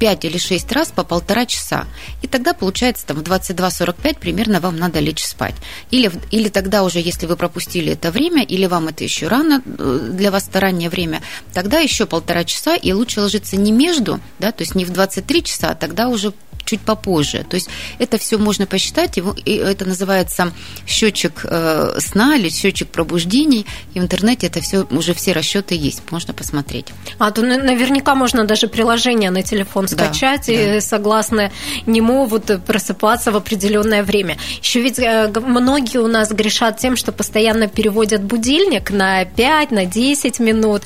5 0.02 0.24
или 0.24 0.36
6 0.36 0.72
раз 0.72 0.88
по 0.88 1.04
полтора 1.04 1.46
часа. 1.46 1.86
И 2.22 2.26
тогда 2.26 2.54
получается 2.54 3.06
там 3.06 3.18
в 3.18 3.22
22.45 3.22 4.18
примерно 4.18 4.58
вам 4.58 4.76
надо 4.76 4.98
лечь 4.98 5.24
спать. 5.24 5.54
Или, 5.92 6.10
или 6.32 6.48
тогда 6.48 6.82
уже, 6.82 6.98
если 6.98 7.26
вы 7.26 7.36
пропустили 7.36 7.92
это 7.92 8.10
время, 8.10 8.42
или 8.42 8.66
вам 8.66 8.88
это 8.88 9.04
еще 9.04 9.28
рано, 9.28 9.62
э, 9.64 10.08
для 10.10 10.32
вас 10.32 10.48
это 10.48 10.90
время, 10.90 11.22
тогда 11.54 11.78
еще 11.78 12.06
полтора 12.06 12.42
часа, 12.42 12.74
и 12.74 12.90
лучше 12.90 13.20
ложиться 13.20 13.56
не 13.56 13.70
между, 13.70 14.18
да, 14.40 14.50
то 14.50 14.64
есть 14.64 14.74
не 14.74 14.84
в 14.84 14.90
23 14.90 15.44
часа, 15.44 15.70
а 15.70 15.74
тогда 15.76 16.08
уже 16.08 16.32
чуть 16.64 16.80
попозже. 16.80 17.44
То 17.48 17.56
есть 17.56 17.68
это 17.98 18.18
все 18.18 18.38
можно 18.38 18.66
посчитать, 18.66 19.18
и 19.18 19.54
это 19.54 19.84
называется 19.84 20.52
счетчик 20.86 21.44
э, 21.44 21.98
сна 21.98 22.36
или 22.36 22.48
счетчик 22.48 22.88
пробуждений. 22.88 23.66
И 23.94 24.00
в 24.00 24.02
интернете 24.02 24.46
это 24.46 24.60
все 24.60 24.86
уже 24.90 25.14
все 25.14 25.32
расчеты 25.32 25.74
есть, 25.74 26.02
можно 26.10 26.34
посмотреть. 26.34 26.86
А 27.18 27.30
то 27.30 27.42
наверняка 27.42 28.14
можно 28.14 28.44
даже 28.44 28.68
приложение 28.68 29.30
на 29.30 29.42
телефон 29.42 29.88
скачать 29.88 30.46
да, 30.46 30.52
и 30.52 30.74
да. 30.74 30.80
согласно 30.80 31.52
нему 31.86 32.26
вот 32.26 32.50
просыпаться 32.66 33.32
в 33.32 33.36
определенное 33.36 34.02
время. 34.02 34.38
Еще 34.62 34.80
ведь 34.80 34.98
э, 34.98 35.32
многие 35.40 35.98
у 35.98 36.08
нас 36.08 36.30
грешат 36.30 36.78
тем, 36.78 36.96
что 36.96 37.12
постоянно 37.12 37.68
переводят 37.68 38.22
будильник 38.22 38.90
на 38.90 39.24
5, 39.24 39.70
на 39.72 39.84
10 39.84 40.38
минут. 40.40 40.82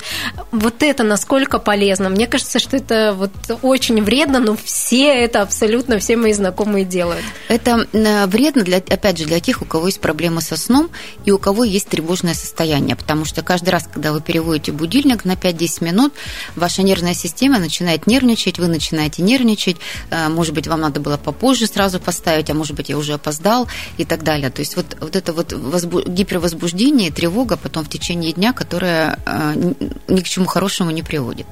Вот 0.51 0.83
это 0.83 1.03
насколько 1.03 1.59
полезно? 1.59 2.09
Мне 2.09 2.27
кажется, 2.27 2.59
что 2.59 2.77
это 2.77 3.13
вот 3.17 3.31
очень 3.61 4.03
вредно, 4.03 4.39
но 4.39 4.57
все 4.61 5.07
это 5.07 5.41
абсолютно 5.41 5.56
абсолютно 5.57 5.97
все 5.97 6.15
мои 6.17 6.33
знакомые 6.33 6.85
делают. 6.85 7.25
Это 7.47 7.87
э, 7.91 8.27
вредно, 8.27 8.61
для, 8.61 8.77
опять 8.77 9.17
же, 9.17 9.25
для 9.25 9.39
тех, 9.39 9.63
у 9.63 9.65
кого 9.65 9.87
есть 9.87 9.99
проблемы 9.99 10.41
со 10.41 10.55
сном 10.55 10.91
и 11.25 11.31
у 11.31 11.39
кого 11.39 11.63
есть 11.63 11.87
тревожное 11.87 12.35
состояние, 12.35 12.95
потому 12.95 13.25
что 13.25 13.41
каждый 13.41 13.69
раз, 13.71 13.89
когда 13.91 14.13
вы 14.13 14.21
переводите 14.21 14.71
будильник 14.71 15.25
на 15.25 15.31
5-10 15.31 15.83
минут, 15.83 16.13
ваша 16.55 16.83
нервная 16.83 17.15
система 17.15 17.57
начинает 17.57 18.05
нервничать, 18.05 18.59
вы 18.59 18.67
начинаете 18.67 19.23
нервничать, 19.23 19.77
э, 20.11 20.29
может 20.29 20.53
быть, 20.53 20.67
вам 20.67 20.81
надо 20.81 20.99
было 20.99 21.17
попозже 21.17 21.65
сразу 21.65 21.99
поставить, 21.99 22.51
а 22.51 22.53
может 22.53 22.75
быть, 22.75 22.89
я 22.89 22.97
уже 22.97 23.13
опоздал 23.13 23.67
и 23.97 24.05
так 24.05 24.21
далее. 24.21 24.51
То 24.51 24.59
есть 24.59 24.75
вот, 24.75 24.95
вот 24.99 25.15
это 25.15 25.33
вот 25.33 25.53
возбу... 25.53 26.01
гипервозбуждение, 26.01 27.11
тревога 27.11 27.57
потом 27.57 27.83
в 27.83 27.89
течение 27.89 28.31
дня, 28.31 28.53
которая 28.53 29.17
э, 29.25 29.73
ни 30.07 30.19
к 30.21 30.29
чему 30.29 30.45
хорошему 30.45 30.91
не 30.91 31.01
приводит. 31.01 31.47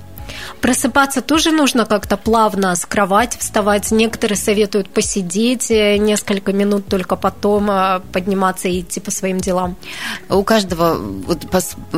Просыпаться 0.62 1.22
тоже 1.22 1.52
нужно 1.52 1.86
как-то 1.86 2.18
плавно 2.18 2.76
с 2.76 2.86
кровати 2.86 3.38
вставать. 3.40 3.92
Некоторые 3.92 4.38
советуют 4.38 4.90
посидеть 4.90 5.70
э, 5.70 5.98
несколько 5.98 6.54
минут, 6.54 6.88
только 6.88 7.16
потом 7.16 7.70
э, 7.70 8.02
подниматься 8.12 8.68
и 8.68 8.82
идти 8.82 9.00
по 9.00 9.12
своим 9.12 9.40
делам. 9.40 9.76
У 10.30 10.44
каждого 10.44 10.96
вот 10.96 11.46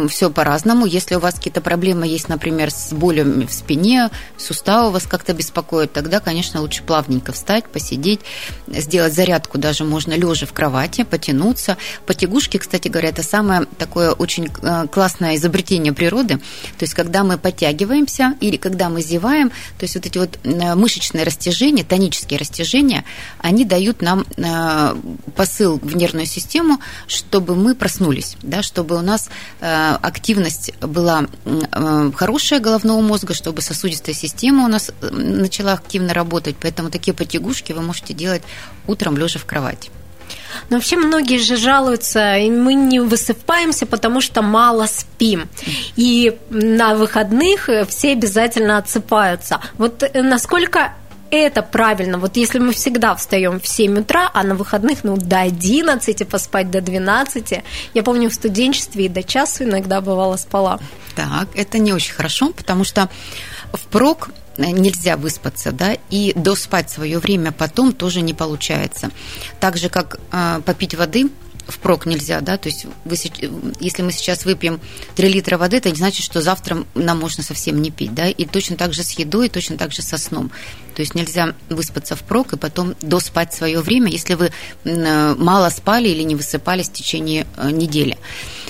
все 0.09 0.29
по-разному. 0.29 0.85
Если 0.85 1.15
у 1.15 1.19
вас 1.19 1.35
какие-то 1.35 1.61
проблемы 1.61 2.07
есть, 2.07 2.29
например, 2.29 2.71
с 2.71 2.91
болями 2.93 3.45
в 3.45 3.53
спине, 3.53 4.09
суставы 4.37 4.91
вас 4.91 5.03
как-то 5.03 5.33
беспокоят, 5.33 5.93
тогда, 5.93 6.19
конечно, 6.19 6.61
лучше 6.61 6.83
плавненько 6.83 7.31
встать, 7.31 7.65
посидеть, 7.65 8.21
сделать 8.67 9.13
зарядку 9.13 9.57
даже 9.57 9.83
можно 9.83 10.13
лежа 10.13 10.45
в 10.45 10.53
кровати, 10.53 11.03
потянуться. 11.03 11.77
Потягушки, 12.05 12.57
кстати 12.57 12.87
говоря, 12.87 13.09
это 13.09 13.23
самое 13.23 13.65
такое 13.77 14.11
очень 14.11 14.49
э, 14.61 14.87
классное 14.91 15.35
изобретение 15.35 15.93
природы. 15.93 16.37
То 16.77 16.83
есть, 16.83 16.93
когда 16.93 17.23
мы 17.23 17.37
подтягиваемся, 17.37 18.16
или 18.39 18.57
когда 18.57 18.89
мы 18.89 19.01
зеваем, 19.01 19.49
то 19.49 19.83
есть 19.83 19.95
вот 19.95 20.05
эти 20.05 20.17
вот 20.17 20.39
э, 20.43 20.75
мышечные 20.75 21.23
растяжения, 21.23 21.83
тонические 21.83 22.39
растяжения, 22.39 23.05
они 23.39 23.65
дают 23.65 24.01
нам 24.01 24.25
э, 24.35 24.95
посыл 25.35 25.79
в 25.81 25.95
нервную 25.95 26.25
систему, 26.25 26.79
чтобы 27.07 27.55
мы 27.55 27.75
проснулись, 27.75 28.37
да, 28.41 28.61
чтобы 28.61 28.95
у 28.95 29.01
нас 29.01 29.29
э, 29.59 29.97
активность 30.01 30.73
была 30.79 31.27
хорошая 32.15 32.59
головного 32.59 33.01
мозга, 33.01 33.33
чтобы 33.33 33.61
сосудистая 33.61 34.15
система 34.15 34.65
у 34.65 34.67
нас 34.67 34.91
начала 35.01 35.73
активно 35.73 36.13
работать. 36.13 36.55
Поэтому 36.59 36.89
такие 36.89 37.13
потягушки 37.13 37.73
вы 37.73 37.81
можете 37.81 38.13
делать 38.13 38.41
утром 38.87 39.17
лежа 39.17 39.39
в 39.39 39.45
кровати. 39.45 39.89
Но 40.69 40.77
вообще 40.77 40.97
многие 40.97 41.39
же 41.39 41.57
жалуются, 41.57 42.37
и 42.37 42.49
мы 42.49 42.73
не 42.73 42.99
высыпаемся, 42.99 43.85
потому 43.85 44.21
что 44.21 44.41
мало 44.41 44.87
спим. 44.87 45.49
И 45.95 46.37
на 46.49 46.95
выходных 46.95 47.69
все 47.89 48.11
обязательно 48.13 48.77
отсыпаются. 48.77 49.59
Вот 49.77 50.03
э, 50.03 50.21
насколько 50.21 50.93
это 51.31 51.61
правильно. 51.61 52.17
Вот 52.17 52.37
если 52.37 52.59
мы 52.59 52.71
всегда 52.71 53.15
встаем 53.15 53.59
в 53.59 53.67
7 53.67 53.99
утра, 53.99 54.29
а 54.33 54.43
на 54.43 54.55
выходных 54.55 55.03
ну, 55.03 55.17
до 55.17 55.41
11, 55.41 56.27
поспать 56.27 56.71
до 56.71 56.81
12. 56.81 57.63
Я 57.93 58.03
помню, 58.03 58.29
в 58.29 58.33
студенчестве 58.33 59.05
и 59.05 59.09
до 59.09 59.23
часу 59.23 59.63
иногда 59.63 60.01
бывало 60.01 60.37
спала. 60.37 60.79
Так, 61.15 61.47
это 61.55 61.79
не 61.79 61.93
очень 61.93 62.13
хорошо, 62.13 62.51
потому 62.53 62.83
что 62.83 63.09
впрок 63.73 64.29
нельзя 64.57 65.17
выспаться, 65.17 65.71
да, 65.71 65.97
и 66.09 66.33
доспать 66.35 66.89
свое 66.89 67.19
время 67.19 67.51
потом 67.51 67.93
тоже 67.93 68.21
не 68.21 68.33
получается. 68.33 69.11
Так 69.59 69.77
же, 69.77 69.89
как 69.89 70.19
э, 70.31 70.61
попить 70.65 70.95
воды 70.95 71.29
впрок 71.67 72.05
нельзя, 72.05 72.41
да, 72.41 72.57
то 72.57 72.69
есть 72.69 72.85
вы, 73.05 73.15
если 73.79 74.01
мы 74.01 74.11
сейчас 74.11 74.45
выпьем 74.45 74.79
3 75.15 75.29
литра 75.29 75.57
воды, 75.57 75.77
это 75.77 75.89
не 75.89 75.97
значит, 75.97 76.23
что 76.23 76.41
завтра 76.41 76.85
нам 76.95 77.19
можно 77.19 77.43
совсем 77.43 77.81
не 77.81 77.91
пить, 77.91 78.13
да, 78.13 78.27
и 78.27 78.45
точно 78.45 78.77
так 78.77 78.93
же 78.93 79.03
с 79.03 79.11
едой, 79.11 79.47
и 79.47 79.49
точно 79.49 79.77
так 79.77 79.91
же 79.91 80.01
со 80.01 80.17
сном. 80.17 80.51
То 80.95 81.01
есть 81.01 81.13
нельзя 81.13 81.53
выспаться 81.69 82.15
впрок 82.15 82.53
и 82.53 82.57
потом 82.57 82.95
доспать 83.01 83.53
свое 83.53 83.81
время, 83.81 84.11
если 84.11 84.35
вы 84.35 84.51
мало 84.83 85.69
спали 85.69 86.09
или 86.09 86.23
не 86.23 86.35
высыпались 86.35 86.89
в 86.89 86.93
течение 86.93 87.45
э, 87.57 87.69
недели. 87.71 88.17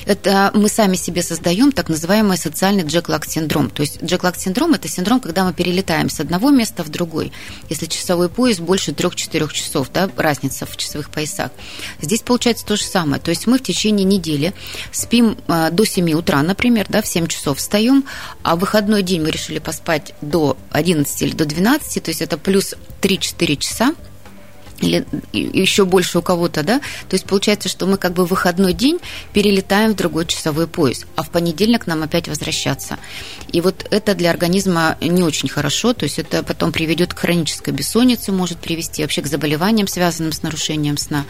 Это 0.06 0.52
мы 0.54 0.70
сами 0.70 0.96
себе 0.96 1.22
создаем 1.22 1.72
так 1.72 1.90
называемый 1.90 2.38
социальный 2.38 2.84
джеклак-синдром. 2.84 3.70
То 3.70 3.82
есть 3.82 4.02
джеклак-синдром– 4.04 4.74
это 4.76 4.88
синдром, 4.88 5.20
когда 5.20 5.44
мы 5.44 5.54
перелетаем 5.54 6.10
с 6.10 6.20
одного 6.20 6.50
места 6.50 6.84
в 6.84 6.90
другой. 6.90 7.32
Если 7.70 7.86
часовой 7.86 8.30
пояс 8.30 8.60
больше 8.60 8.92
3-4 8.92 9.52
часов, 9.52 9.90
да, 9.94 10.10
разница 10.16 10.66
в 10.66 10.76
часовых 10.78 11.10
поясах. 11.10 11.52
Здесь 12.02 12.22
получается 12.22 12.66
то 12.66 12.76
же 12.76 12.84
самое. 12.84 13.22
То 13.22 13.30
есть 13.30 13.48
мы 13.48 13.58
в 13.58 13.64
течение 13.64 14.06
недели 14.06 14.54
спим 14.92 15.38
э, 15.48 15.70
до 15.72 15.86
7 15.86 16.12
утра, 16.14 16.42
например, 16.42 16.86
да, 16.90 17.02
в 17.02 17.08
7 17.08 17.28
часов 17.28 17.58
встаем, 17.58 18.06
а 18.44 18.56
в 18.56 18.60
выходной 18.60 19.04
день 19.04 19.22
мы 19.22 19.32
решили 19.32 19.60
поспать 19.60 20.14
до 20.22 20.58
11 20.72 21.22
или 21.22 21.34
до 21.34 21.46
12, 21.46 22.04
то 22.04 22.10
есть 22.10 22.22
это 22.22 22.38
плюс 22.38 22.76
3-4 23.02 23.56
часа, 23.58 23.96
или 24.80 25.06
еще 25.34 25.86
больше 25.86 26.20
у 26.20 26.22
кого-то, 26.22 26.64
да, 26.64 26.80
то 27.10 27.14
есть 27.16 27.26
получается, 27.26 27.70
что 27.70 27.86
мы 27.86 27.98
как 27.98 28.14
бы 28.14 28.26
в 28.26 28.30
выходной 28.30 28.74
день 28.74 29.00
перелетаем 29.34 29.94
в 29.94 29.96
другой 29.96 30.26
часовой 30.26 30.68
пояс, 30.68 31.06
а 31.16 31.24
в 31.24 31.30
понедельник 31.30 31.88
нам 31.88 32.04
опять 32.04 32.28
возвращаться. 32.28 32.98
И 33.52 33.62
вот 33.62 33.88
это 33.90 34.14
для 34.14 34.30
организма 34.30 34.98
не 35.02 35.24
очень 35.24 35.50
хорошо, 35.50 35.94
то 35.94 36.04
есть 36.04 36.20
это 36.20 36.44
потом 36.44 36.72
приведет 36.72 37.14
к 37.14 37.20
хронической 37.20 37.74
бессоннице, 37.74 38.32
может 38.32 38.60
привести 38.60 39.02
вообще 39.02 39.22
к 39.22 39.28
заболеваниям, 39.28 39.88
связанным 39.88 40.32
с 40.32 40.44
нарушением 40.44 40.98
сна. 40.98 41.26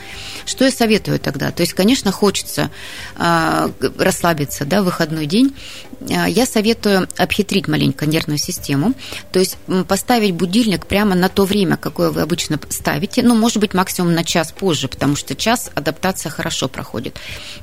Что 0.45 0.65
я 0.65 0.71
советую 0.71 1.19
тогда? 1.19 1.51
То 1.51 1.61
есть, 1.61 1.73
конечно, 1.73 2.11
хочется 2.11 2.69
э, 3.15 3.69
расслабиться, 3.97 4.65
да, 4.65 4.81
в 4.81 4.85
выходной 4.85 5.25
день. 5.25 5.53
А, 6.09 6.27
я 6.27 6.45
советую 6.45 7.07
обхитрить 7.17 7.67
маленько 7.67 8.05
нервную 8.05 8.37
систему, 8.37 8.93
то 9.31 9.39
есть 9.39 9.57
поставить 9.87 10.33
будильник 10.33 10.85
прямо 10.85 11.15
на 11.15 11.29
то 11.29 11.45
время, 11.45 11.77
какое 11.77 12.11
вы 12.11 12.21
обычно 12.21 12.59
ставите, 12.69 13.23
ну, 13.23 13.35
может 13.37 13.57
быть, 13.57 13.73
максимум 13.73 14.13
на 14.13 14.23
час 14.23 14.51
позже, 14.51 14.87
потому 14.87 15.15
что 15.15 15.35
час 15.35 15.69
адаптация 15.75 16.29
хорошо 16.29 16.67
проходит. 16.67 17.17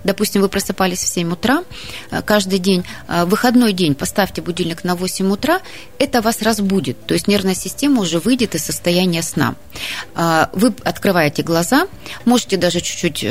Допустим, 0.04 0.40
вы 0.42 0.48
просыпались 0.48 1.00
в 1.00 1.08
7 1.08 1.32
утра 1.32 1.64
э, 2.10 2.22
каждый 2.22 2.58
день, 2.58 2.84
э, 3.08 3.24
выходной 3.24 3.72
день 3.72 3.94
поставьте 3.94 4.40
будильник 4.40 4.84
на 4.84 4.94
8 4.94 5.30
утра, 5.30 5.60
это 5.98 6.22
вас 6.22 6.42
разбудит, 6.42 7.04
то 7.06 7.14
есть 7.14 7.28
нервная 7.28 7.54
система 7.54 8.02
уже 8.02 8.18
выйдет 8.18 8.54
из 8.54 8.64
состояния 8.64 9.22
сна. 9.22 9.54
Э, 10.14 10.46
вы 10.52 10.72
открываете 10.84 11.42
глаза, 11.42 11.86
можете 12.24 12.56
даже 12.56 12.80
чуть-чуть 12.80 13.24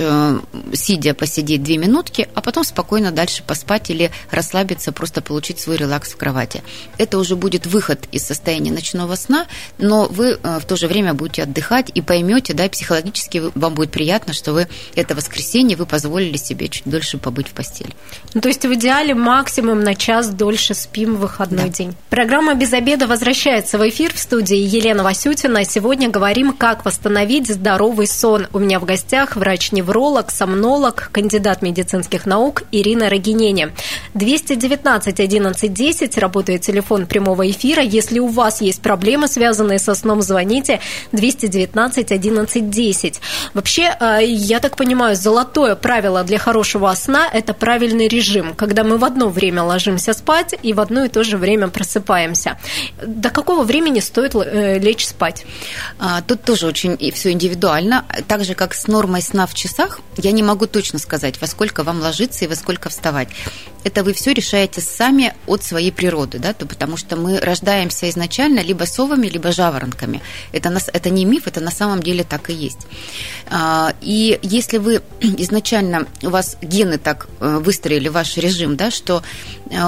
сидя 0.74 1.14
посидеть 1.14 1.64
2 1.64 1.78
минутки, 1.78 2.28
а 2.36 2.42
потом 2.42 2.64
спокойно 2.64 3.12
дальше 3.12 3.44
поспать 3.44 3.90
или 3.90 4.12
расслабиться, 4.32 4.92
просто 4.92 5.22
получить 5.22 5.60
свой 5.60 5.78
релакс 5.78 6.12
в 6.12 6.18
кровати. 6.18 6.64
Это 6.98 7.18
уже 7.18 7.36
будет 7.36 7.66
выход 7.66 8.08
из 8.12 8.24
состояния 8.26 8.72
ночного 8.72 9.16
сна, 9.16 9.48
но 9.78 10.08
вы 10.08 10.38
в 10.44 10.66
то 10.66 10.76
же 10.76 10.88
время 10.88 11.14
будете 11.14 11.44
отдыхать 11.44 11.92
и 11.94 12.02
поймете, 12.02 12.33
поймете, 12.34 12.54
да, 12.54 12.68
психологически 12.68 13.44
вам 13.54 13.76
будет 13.76 13.92
приятно, 13.92 14.34
что 14.34 14.54
вы 14.54 14.68
это 14.96 15.14
воскресенье 15.14 15.78
вы 15.78 15.86
позволили 15.86 16.38
себе 16.38 16.68
чуть 16.68 16.84
дольше 16.86 17.18
побыть 17.18 17.48
в 17.48 17.52
постели. 17.52 17.92
Ну, 18.34 18.42
то 18.42 18.48
есть 18.48 18.66
в 18.66 18.74
идеале 18.74 19.14
максимум 19.14 19.82
на 19.82 19.94
час 19.94 20.30
дольше 20.30 20.74
спим 20.74 21.16
в 21.16 21.20
выходной 21.20 21.66
да. 21.66 21.70
день. 21.70 21.96
Программа 22.10 22.56
«Без 22.56 22.74
обеда» 22.74 23.06
возвращается 23.06 23.78
в 23.78 23.88
эфир 23.88 24.14
в 24.14 24.20
студии 24.20 24.58
Елена 24.58 25.04
Васютина. 25.04 25.64
Сегодня 25.64 26.10
говорим, 26.10 26.54
как 26.54 26.86
восстановить 26.86 27.48
здоровый 27.48 28.08
сон. 28.08 28.48
У 28.52 28.60
меня 28.60 28.80
в 28.80 28.86
гостях 28.86 29.36
врач-невролог, 29.36 30.32
сомнолог, 30.32 31.10
кандидат 31.12 31.62
медицинских 31.62 32.26
наук 32.26 32.64
Ирина 32.72 33.10
Рогинене. 33.10 33.74
219 34.16 35.20
11 35.20 35.74
10 35.74 36.18
работает 36.18 36.62
телефон 36.62 37.06
прямого 37.06 37.50
эфира. 37.50 37.84
Если 37.84 38.20
у 38.20 38.28
вас 38.28 38.62
есть 38.62 38.82
проблемы, 38.82 39.28
связанные 39.28 39.78
со 39.78 39.94
сном, 39.94 40.22
звоните 40.22 40.80
219 41.12 42.12
11.10. 42.24 43.20
Вообще, 43.54 43.96
э, 44.00 44.20
я 44.24 44.60
так 44.60 44.76
понимаю, 44.76 45.16
золотое 45.16 45.76
правило 45.76 46.24
для 46.24 46.38
хорошего 46.38 46.94
сна– 46.96 47.30
это 47.34 47.54
правильный 47.54 48.08
режим, 48.08 48.54
когда 48.56 48.84
мы 48.84 48.98
в 48.98 49.06
одно 49.06 49.30
время 49.30 49.64
ложимся 49.64 50.14
спать 50.14 50.56
и 50.62 50.74
в 50.74 50.80
одно 50.80 51.06
и 51.06 51.10
то 51.10 51.24
же 51.24 51.38
время 51.38 51.68
просыпаемся. 51.68 52.58
До 53.06 53.30
какого 53.30 53.64
времени 53.64 54.00
стоит 54.00 54.36
э, 54.36 54.80
лечь 54.80 55.06
спать? 55.06 55.46
А, 56.00 56.22
тут 56.22 56.44
тоже 56.44 56.68
очень 56.68 56.98
все 57.12 57.32
индивидуально. 57.32 58.06
Так 58.28 58.44
же, 58.44 58.54
как 58.54 58.74
с 58.74 58.88
нормой 58.88 59.22
сна 59.22 59.46
в 59.48 59.54
часах, 59.54 60.00
я 60.18 60.32
не 60.32 60.44
могу 60.44 60.68
точно 60.68 61.00
сказать, 61.00 61.42
во 61.42 61.48
сколько 61.48 61.84
вам 61.84 62.02
ложиться 62.02 62.46
и 62.46 62.48
во 62.48 62.56
сколько 62.56 62.90
вставать. 62.90 63.30
Это 63.84 64.04
вы 64.04 64.14
все 64.14 64.34
решаете 64.34 64.82
сами 64.82 65.34
от 65.46 65.64
своей 65.64 65.92
природы, 65.92 66.40
да, 66.40 66.54
то, 66.54 66.66
потому 66.66 66.96
что 66.98 67.16
мы 67.16 67.40
рождаемся 67.40 68.10
изначально 68.10 68.62
либо 68.62 68.86
совами, 68.86 69.28
либо 69.28 69.52
жаворонками. 69.52 70.22
Это, 70.54 70.70
нас, 70.70 70.90
это 70.92 71.10
не 71.10 71.26
миф, 71.26 71.48
это 71.48 71.60
на 71.60 71.72
самом 71.72 72.02
деле 72.02 72.13
так 72.22 72.50
и 72.50 72.54
есть. 72.54 72.88
А, 73.50 73.94
и 74.02 74.40
если 74.44 74.78
вы 74.78 75.02
изначально, 75.22 76.08
у 76.22 76.30
вас 76.30 76.58
гены 76.62 76.98
так 76.98 77.28
э, 77.40 77.58
выстроили 77.58 78.10
ваш 78.10 78.38
режим, 78.38 78.76
да, 78.76 78.92
что 78.92 79.24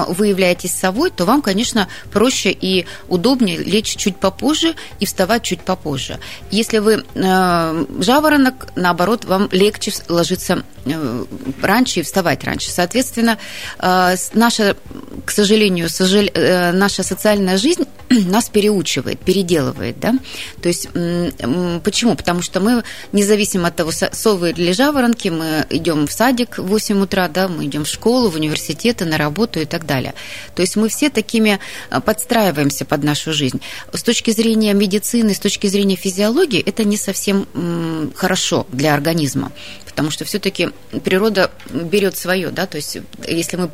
вы 0.08 0.28
являетесь 0.28 0.74
совой, 0.74 1.10
то 1.10 1.24
вам, 1.24 1.42
конечно, 1.42 1.88
проще 2.12 2.50
и 2.50 2.86
удобнее 3.08 3.58
лечь 3.58 3.96
чуть 3.96 4.16
попозже 4.16 4.74
и 5.00 5.06
вставать 5.06 5.42
чуть 5.42 5.60
попозже. 5.60 6.18
Если 6.50 6.78
вы 6.78 7.04
э, 7.14 7.84
жаворонок, 8.00 8.68
наоборот, 8.76 9.24
вам 9.24 9.48
легче 9.52 9.92
ложиться 10.08 10.64
раньше 11.62 12.00
и 12.00 12.02
вставать 12.02 12.44
раньше. 12.44 12.70
Соответственно, 12.70 13.38
наша, 13.80 14.76
к 15.24 15.30
сожалению, 15.30 15.88
наша 16.72 17.02
социальная 17.02 17.56
жизнь 17.56 17.84
нас 18.10 18.48
переучивает, 18.48 19.18
переделывает, 19.20 19.98
да. 19.98 20.14
То 20.62 20.68
есть 20.68 20.88
почему? 21.82 22.14
Потому 22.14 22.42
что 22.42 22.60
мы, 22.60 22.84
независимо 23.12 23.68
от 23.68 23.76
того, 23.76 23.90
совы 23.90 24.50
или 24.50 24.72
жаворонки, 24.72 25.28
мы 25.28 25.66
идем 25.70 26.06
в 26.06 26.12
садик 26.12 26.58
в 26.58 26.66
8 26.66 27.02
утра, 27.02 27.28
да, 27.28 27.48
мы 27.48 27.66
идем 27.66 27.84
в 27.84 27.88
школу, 27.88 28.30
в 28.30 28.36
университеты, 28.36 29.04
на 29.04 29.18
работу 29.18 29.60
и 29.60 29.64
так 29.64 29.75
далее. 29.84 30.14
То 30.54 30.62
есть 30.62 30.76
мы 30.76 30.88
все 30.88 31.10
такими 31.10 31.58
а, 31.90 32.00
подстраиваемся 32.00 32.84
под 32.84 33.02
нашу 33.04 33.32
жизнь. 33.32 33.60
С 33.92 34.02
точки 34.02 34.30
зрения 34.30 34.72
медицины, 34.72 35.34
с 35.34 35.40
точки 35.40 35.66
зрения 35.66 35.96
физиологии, 35.96 36.60
это 36.60 36.84
не 36.84 36.96
совсем 36.96 37.46
хорошо 38.14 38.66
для 38.70 38.94
организма 38.94 39.52
потому 39.96 40.10
что 40.10 40.26
все-таки 40.26 40.68
природа 41.04 41.50
берет 41.70 42.18
свое, 42.18 42.50
да, 42.50 42.66
то 42.66 42.76
есть 42.76 42.98
если 43.26 43.56
мы 43.56 43.70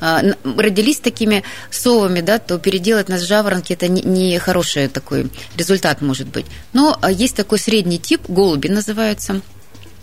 а, 0.00 0.20
родились 0.56 0.98
такими 0.98 1.44
совами, 1.70 2.20
да, 2.20 2.40
то 2.40 2.58
переделать 2.58 3.08
нас 3.08 3.20
жаворонки 3.20 3.72
это 3.72 3.86
не 3.86 4.40
хороший 4.40 4.88
такой 4.88 5.30
результат 5.56 6.02
может 6.02 6.26
быть. 6.26 6.46
Но 6.72 6.98
а, 7.00 7.12
есть 7.12 7.36
такой 7.36 7.60
средний 7.60 8.00
тип, 8.00 8.22
голуби 8.26 8.66
называются, 8.66 9.40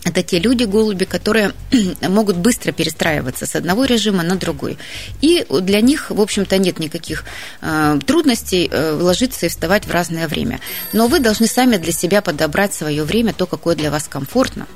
это 0.06 0.24
те 0.24 0.40
люди, 0.40 0.64
голуби, 0.64 1.06
которые 1.06 1.54
могут 2.02 2.38
быстро 2.38 2.72
перестраиваться 2.72 3.46
с 3.46 3.56
одного 3.56 3.86
режима 3.86 4.24
на 4.24 4.36
другой. 4.36 4.78
И 5.22 5.46
для 5.62 5.82
них, 5.82 6.10
в 6.10 6.22
общем-то, 6.22 6.58
нет 6.58 6.80
никаких 6.80 7.26
э, 7.62 8.00
трудностей 8.06 8.70
э, 8.72 8.92
ложиться 8.94 9.46
и 9.46 9.50
вставать 9.50 9.86
в 9.86 9.92
разное 9.92 10.28
время. 10.28 10.60
Но 10.94 11.08
вы 11.08 11.20
должны 11.20 11.48
сами 11.48 11.78
для 11.78 11.92
себя 11.92 12.22
подобрать 12.22 12.74
свое 12.74 13.04
время, 13.04 13.34
то, 13.34 13.46
какое 13.46 13.76
для 13.76 13.92
вас 13.92 14.08
комфортно. 14.08 14.68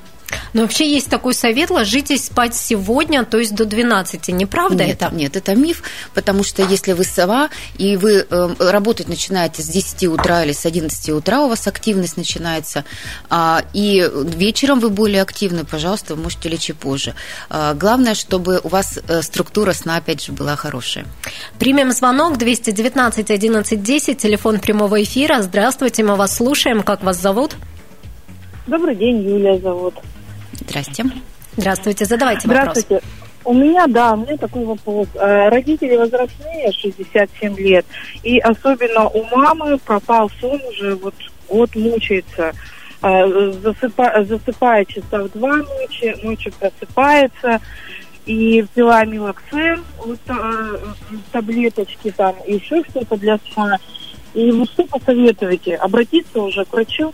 Но 0.54 0.62
вообще 0.62 0.92
есть 0.92 1.10
такой 1.10 1.34
совет, 1.34 1.70
ложитесь 1.70 2.26
спать 2.26 2.56
сегодня, 2.56 3.26
то 3.26 3.38
есть 3.38 3.56
до 3.56 3.66
12, 3.66 4.28
не 4.30 4.46
правда 4.46 4.86
нет, 4.86 5.02
это? 5.02 5.16
Нет, 5.16 5.36
это 5.36 5.56
миф, 5.56 5.84
потому 6.14 6.44
что 6.44 6.64
если 6.64 6.94
вы 6.94 7.04
сова, 7.04 7.50
и 7.78 7.98
вы 7.98 8.26
э, 8.30 8.56
работать 8.60 9.08
начинаете 9.08 9.62
с 9.62 9.68
10 9.68 10.08
утра 10.08 10.44
или 10.44 10.54
с 10.54 10.66
11 10.66 11.10
утра, 11.10 11.44
у 11.44 11.50
вас 11.50 11.68
активность 11.68 12.18
начинается, 12.18 12.86
а, 13.30 13.64
и 13.74 14.10
вечером 14.14 14.80
вы 14.80 14.90
более 14.90 15.22
активны, 15.22 15.64
пожалуйста, 15.66 16.16
вы 16.16 16.24
можете 16.24 16.50
лечь 16.50 16.70
и 16.70 16.74
позже. 16.74 17.16
А, 17.50 17.74
главное, 17.74 18.16
чтобы 18.16 18.60
у 18.64 18.68
вас 18.68 19.00
э, 19.08 19.22
структура 19.22 19.74
сна, 19.74 19.98
опять 19.98 20.24
же, 20.24 20.32
была 20.32 20.56
хорошая. 20.56 21.06
Примем 21.60 21.92
звонок 21.92 22.38
219 22.38 23.32
11 23.32 23.84
10, 23.84 24.18
телефон 24.18 24.60
прямого 24.60 25.02
эфира. 25.02 25.42
Здравствуйте, 25.42 26.04
мы 26.04 26.16
вас 26.16 26.36
слушаем. 26.38 26.84
Как 26.84 27.04
вас 27.04 27.22
зовут? 27.22 27.56
Добрый 28.68 28.96
день, 28.96 29.22
Юлия 29.22 29.60
зовут. 29.60 29.96
Здрасте. 30.74 31.06
Здравствуйте, 31.56 32.06
задавайте 32.06 32.48
вопрос. 32.48 32.80
Здравствуйте. 32.80 33.06
У 33.46 33.54
меня, 33.54 33.86
да, 33.88 34.14
у 34.14 34.18
меня 34.18 34.38
такой 34.38 34.66
вопрос. 34.66 35.08
Э, 35.14 35.50
родители 35.50 35.96
возрастные, 35.96 36.72
67 36.72 37.56
лет, 37.58 37.86
и 38.24 38.40
особенно 38.40 39.08
у 39.08 39.24
мамы 39.26 39.78
пропал 39.78 40.32
сон 40.42 40.60
уже, 40.72 40.96
вот 40.96 41.14
год 41.48 41.76
мучается. 41.76 42.54
Э, 43.04 43.52
засыпа, 43.62 44.26
засыпает 44.28 44.88
часа 44.88 45.24
в 45.24 45.32
два 45.34 45.58
ночи, 45.58 46.16
ночью 46.24 46.52
просыпается, 46.60 47.60
и 48.26 48.66
взяла 48.74 49.06
милоксен, 49.06 49.84
вот, 49.98 50.20
э, 50.28 50.78
таблеточки 51.32 52.10
там, 52.10 52.36
еще 52.48 52.84
что-то 52.90 53.16
для 53.18 53.38
сна. 53.54 53.78
И 54.34 54.52
вот 54.52 54.70
что 54.72 54.86
посоветуете? 54.86 55.76
Обратиться 55.76 56.42
уже 56.42 56.66
к 56.66 56.74
врачу? 56.74 57.14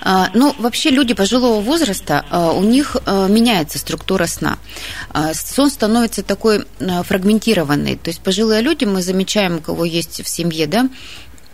А, 0.00 0.30
ну, 0.34 0.54
вообще 0.58 0.90
люди 0.90 1.14
пожилого 1.14 1.60
возраста, 1.60 2.24
а, 2.30 2.52
у 2.52 2.62
них 2.62 2.96
а, 3.06 3.26
меняется 3.28 3.78
структура 3.78 4.26
сна. 4.26 4.58
Сон 5.32 5.70
становится 5.70 6.22
такой 6.22 6.64
фрагментированный. 6.78 7.96
То 7.96 8.10
есть 8.10 8.20
пожилые 8.20 8.62
люди, 8.62 8.84
мы 8.84 9.02
замечаем, 9.02 9.56
у 9.56 9.60
кого 9.60 9.84
есть 9.84 10.22
в 10.24 10.28
семье, 10.28 10.66
да, 10.66 10.88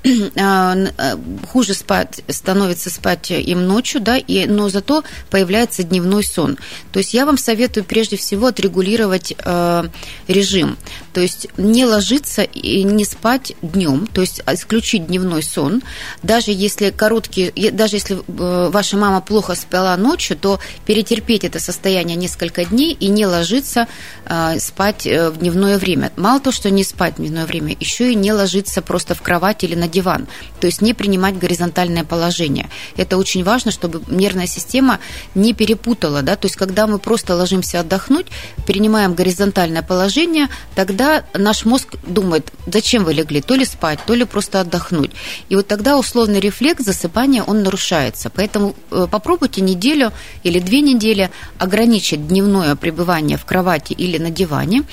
хуже 1.52 1.74
спать, 1.74 2.22
становится 2.28 2.90
спать 2.90 3.30
им 3.30 3.66
ночью, 3.66 4.00
да, 4.00 4.16
и, 4.16 4.46
но 4.46 4.68
зато 4.68 5.04
появляется 5.28 5.82
дневной 5.82 6.24
сон. 6.24 6.56
То 6.92 6.98
есть 6.98 7.12
я 7.12 7.26
вам 7.26 7.36
советую 7.36 7.84
прежде 7.84 8.16
всего 8.16 8.46
отрегулировать 8.46 9.34
э, 9.36 9.84
режим. 10.26 10.78
То 11.12 11.20
есть 11.20 11.48
не 11.56 11.84
ложиться 11.84 12.42
и 12.42 12.82
не 12.82 13.04
спать 13.04 13.52
днем, 13.62 14.06
то 14.06 14.20
есть 14.20 14.42
исключить 14.46 15.06
дневной 15.06 15.42
сон. 15.42 15.82
Даже 16.22 16.52
если 16.52 16.90
короткий, 16.90 17.50
даже 17.70 17.96
если 17.96 18.16
э, 18.16 18.70
ваша 18.70 18.96
мама 18.96 19.20
плохо 19.20 19.54
спала 19.54 19.96
ночью, 19.96 20.36
то 20.36 20.60
перетерпеть 20.86 21.44
это 21.44 21.58
состояние 21.58 22.16
несколько 22.16 22.64
дней 22.64 22.92
и 22.92 23.08
не 23.08 23.26
ложиться 23.26 23.88
э, 24.26 24.58
спать 24.60 25.06
в 25.06 25.38
дневное 25.38 25.78
время. 25.78 26.12
Мало 26.16 26.40
того, 26.40 26.52
что 26.52 26.70
не 26.70 26.84
спать 26.84 27.14
в 27.14 27.16
дневное 27.18 27.46
время, 27.46 27.76
еще 27.78 28.12
и 28.12 28.14
не 28.14 28.32
ложиться 28.32 28.82
просто 28.82 29.14
в 29.14 29.22
кровать 29.22 29.64
или 29.64 29.74
на 29.74 29.88
диван. 29.88 30.28
То 30.60 30.66
есть 30.66 30.82
не 30.82 30.94
принимать 30.94 31.38
горизонтальное 31.38 32.04
положение. 32.04 32.68
Это 32.96 33.16
очень 33.16 33.42
важно, 33.42 33.70
чтобы 33.70 34.02
нервная 34.08 34.46
система 34.46 35.00
не 35.34 35.54
перепутала. 35.54 36.22
Да? 36.22 36.36
То 36.36 36.46
есть 36.46 36.56
когда 36.56 36.86
мы 36.86 36.98
просто 36.98 37.34
ложимся 37.34 37.80
отдохнуть, 37.80 38.26
принимаем 38.66 39.14
горизонтальное 39.14 39.82
положение, 39.82 40.48
тогда 40.74 40.99
наш 41.34 41.64
мозг 41.64 41.96
думает, 42.06 42.52
зачем 42.66 43.04
вы 43.04 43.14
легли, 43.14 43.40
то 43.40 43.54
ли 43.54 43.64
спать, 43.64 43.98
то 44.06 44.14
ли 44.14 44.24
просто 44.24 44.60
отдохнуть. 44.60 45.10
И 45.48 45.56
вот 45.56 45.66
тогда 45.66 45.98
условный 45.98 46.40
рефлекс 46.40 46.84
засыпания, 46.84 47.42
он 47.42 47.62
нарушается. 47.62 48.30
Поэтому 48.30 48.74
э, 48.90 49.06
попробуйте 49.10 49.60
неделю 49.60 50.12
или 50.42 50.58
две 50.60 50.80
недели 50.80 51.30
ограничить 51.58 52.28
дневное 52.28 52.76
пребывание 52.76 53.36
в 53.36 53.44
кровати 53.44 53.92
или 53.92 54.18
на 54.18 54.30
диване 54.30 54.84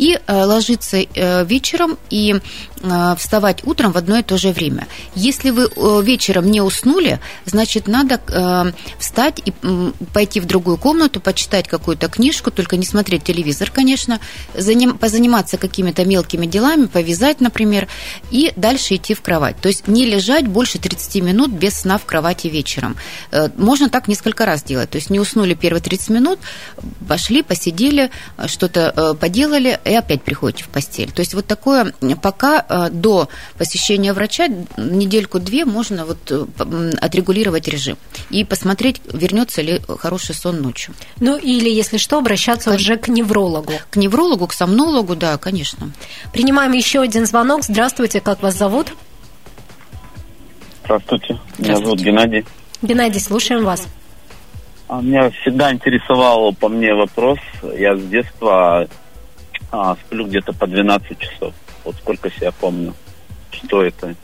и 0.00 0.18
э, 0.26 0.44
ложиться 0.44 0.96
э, 0.96 1.44
вечером 1.44 1.98
и 2.08 2.40
вставать 3.18 3.62
утром 3.66 3.92
в 3.92 3.98
одно 3.98 4.16
и 4.16 4.22
то 4.22 4.38
же 4.38 4.52
время. 4.52 4.88
Если 5.14 5.50
вы 5.50 5.68
вечером 6.02 6.50
не 6.50 6.62
уснули, 6.62 7.20
значит, 7.44 7.86
надо 7.86 8.72
встать 8.98 9.42
и 9.44 9.52
пойти 10.14 10.40
в 10.40 10.46
другую 10.46 10.78
комнату, 10.78 11.20
почитать 11.20 11.68
какую-то 11.68 12.08
книжку, 12.08 12.50
только 12.50 12.78
не 12.78 12.86
смотреть 12.86 13.22
телевизор, 13.22 13.70
конечно, 13.70 14.18
позаниматься 14.98 15.58
какими-то 15.58 16.06
мелкими 16.06 16.46
делами, 16.46 16.86
повязать, 16.86 17.42
например, 17.42 17.86
и 18.30 18.50
дальше 18.56 18.94
идти 18.94 19.12
в 19.12 19.20
кровать. 19.20 19.60
То 19.60 19.68
есть 19.68 19.86
не 19.86 20.06
лежать 20.06 20.46
больше 20.48 20.78
30 20.78 21.22
минут 21.22 21.50
без 21.50 21.80
сна 21.80 21.98
в 21.98 22.04
кровати 22.04 22.46
вечером. 22.46 22.96
Э, 23.30 23.50
можно 23.56 23.88
так 23.88 24.08
несколько 24.08 24.46
раз 24.46 24.62
делать. 24.62 24.90
То 24.90 24.96
есть 24.96 25.10
не 25.10 25.20
уснули 25.20 25.54
первые 25.54 25.82
30 25.82 26.10
минут, 26.10 26.38
пошли, 27.08 27.42
посидели, 27.42 28.10
э, 28.38 28.48
что-то 28.48 28.92
э, 28.96 29.14
поделали, 29.14 29.80
и 29.90 29.94
опять 29.94 30.22
приходите 30.22 30.62
в 30.62 30.68
постель. 30.68 31.10
То 31.10 31.20
есть 31.20 31.34
вот 31.34 31.46
такое 31.46 31.92
пока 32.22 32.88
до 32.90 33.28
посещения 33.58 34.12
врача 34.12 34.46
недельку-две 34.76 35.64
можно 35.64 36.06
вот 36.06 36.30
отрегулировать 37.00 37.66
режим 37.66 37.96
и 38.30 38.44
посмотреть, 38.44 39.00
вернется 39.12 39.62
ли 39.62 39.80
хороший 39.98 40.36
сон 40.36 40.62
ночью. 40.62 40.94
Ну 41.18 41.36
или, 41.36 41.68
если 41.68 41.96
что, 41.96 42.18
обращаться 42.18 42.72
уже 42.72 42.96
к 42.96 43.08
неврологу. 43.08 43.72
К 43.90 43.96
неврологу, 43.96 44.46
к 44.46 44.52
сомнологу, 44.52 45.16
да, 45.16 45.36
конечно. 45.38 45.90
Принимаем 46.32 46.72
еще 46.72 47.00
один 47.00 47.26
звонок. 47.26 47.64
Здравствуйте, 47.64 48.20
как 48.20 48.42
вас 48.42 48.56
зовут? 48.56 48.94
Здравствуйте, 50.84 51.40
меня 51.58 51.76
зовут 51.76 52.00
Геннадий. 52.00 52.46
Геннадий, 52.82 53.20
слушаем 53.20 53.64
вас. 53.64 53.88
А, 54.86 55.00
меня 55.00 55.30
всегда 55.30 55.72
интересовал 55.72 56.52
по 56.52 56.68
мне 56.68 56.94
вопрос. 56.94 57.38
Я 57.76 57.96
с 57.96 58.02
детства 58.02 58.88
а, 59.70 59.96
сплю 59.96 60.26
где-то 60.26 60.52
по 60.52 60.66
12 60.66 61.18
часов. 61.18 61.54
Вот 61.84 61.96
сколько 61.96 62.30
себя 62.30 62.52
помню. 62.52 62.94
Что 63.50 63.82
это? 63.82 64.14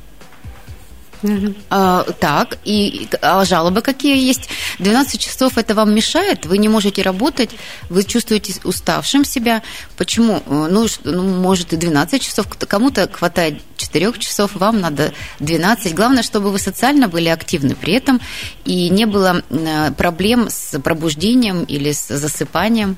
А, 1.71 2.05
так, 2.21 2.59
и 2.65 3.09
а 3.23 3.45
жалобы 3.45 3.81
какие 3.81 4.23
есть? 4.23 4.49
12 4.79 5.21
часов 5.21 5.57
это 5.59 5.75
вам 5.75 5.95
мешает? 5.95 6.47
Вы 6.47 6.59
не 6.59 6.69
можете 6.69 7.03
работать? 7.03 7.51
Вы 7.89 8.05
чувствуете 8.05 8.55
уставшим 8.65 9.25
себя? 9.25 9.63
Почему? 9.97 10.43
Э, 10.47 10.69
ну, 10.71 10.87
ну 11.05 11.23
может, 11.23 11.73
и 11.73 11.77
12 11.77 12.23
часов. 12.23 12.47
Кому-то 12.49 13.09
хватает 13.11 13.61
4 13.77 14.13
часов, 14.19 14.55
вам 14.55 14.81
надо 14.81 15.13
12. 15.41 15.95
Главное, 15.95 16.23
чтобы 16.23 16.51
вы 16.51 16.59
социально 16.59 17.09
были 17.09 17.29
активны 17.29 17.75
при 17.75 17.95
этом 17.95 18.21
и 18.65 18.89
не 18.91 19.07
было 19.07 19.43
э, 19.49 19.93
проблем 19.93 20.49
с 20.51 20.79
пробуждением 20.81 21.65
или 21.65 21.93
с 21.93 22.09
засыпанием. 22.09 22.97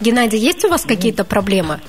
Геннадий, 0.00 0.38
есть 0.38 0.64
у 0.64 0.68
вас 0.68 0.84
какие-то 0.84 1.24
проблемы? 1.24 1.80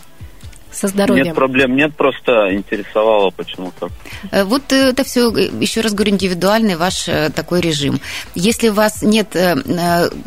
Со 0.71 0.87
здоровьем? 0.87 1.25
Нет 1.25 1.35
проблем, 1.35 1.75
нет, 1.75 1.95
просто 1.95 2.53
интересовало 2.53 3.31
почему-то. 3.31 3.89
Э, 4.31 4.43
вот 4.43 4.71
э, 4.71 4.89
это 4.89 5.03
все, 5.03 5.31
э, 5.31 5.49
еще 5.59 5.81
раз 5.81 5.93
говорю, 5.93 6.11
индивидуальный 6.11 6.75
ваш 6.75 7.09
такой 7.35 7.61
режим. 7.61 7.99
Если 8.35 8.69
у 8.69 8.73
вас 8.73 9.01
нет 9.01 9.35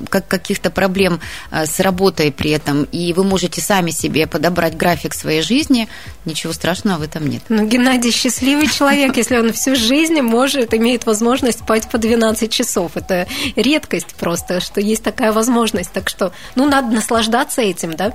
каких-то 0.08 0.70
проблем 0.70 1.20
с 1.50 1.80
работой 1.80 2.32
при 2.32 2.50
этом, 2.50 2.84
и 2.84 3.12
вы 3.12 3.24
можете 3.24 3.60
сами 3.60 3.90
себе 3.90 4.26
подобрать 4.26 4.76
график 4.76 5.14
своей 5.14 5.42
жизни, 5.42 5.88
ничего 6.24 6.52
страшного 6.52 6.98
в 6.98 7.02
этом 7.02 7.26
нет. 7.26 7.42
Ну, 7.48 7.66
Геннадий 7.66 8.10
счастливый 8.10 8.68
человек, 8.68 9.16
если 9.16 9.36
он 9.36 9.52
всю 9.52 9.76
жизнь 9.76 10.20
может, 10.20 10.74
имеет 10.74 11.06
возможность 11.06 11.60
спать 11.60 11.88
по 11.90 11.98
12 11.98 12.50
часов. 12.50 12.92
Это 12.96 13.26
редкость 13.56 14.14
просто, 14.18 14.60
что 14.60 14.80
есть 14.80 15.02
такая 15.02 15.32
возможность. 15.32 15.92
Так 15.92 16.08
что, 16.08 16.32
ну, 16.54 16.68
надо 16.68 16.94
наслаждаться 16.94 17.62
этим, 17.62 17.94
да? 17.94 18.12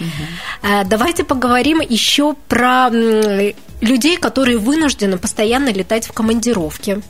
Угу. 0.00 0.86
Давайте 0.86 1.24
поговорим 1.24 1.80
еще 1.80 2.34
про 2.48 2.90
людей, 3.80 4.16
которые 4.16 4.58
вынуждены 4.58 5.18
постоянно 5.18 5.70
летать 5.72 6.06
в 6.06 6.12
командировке. 6.12 7.02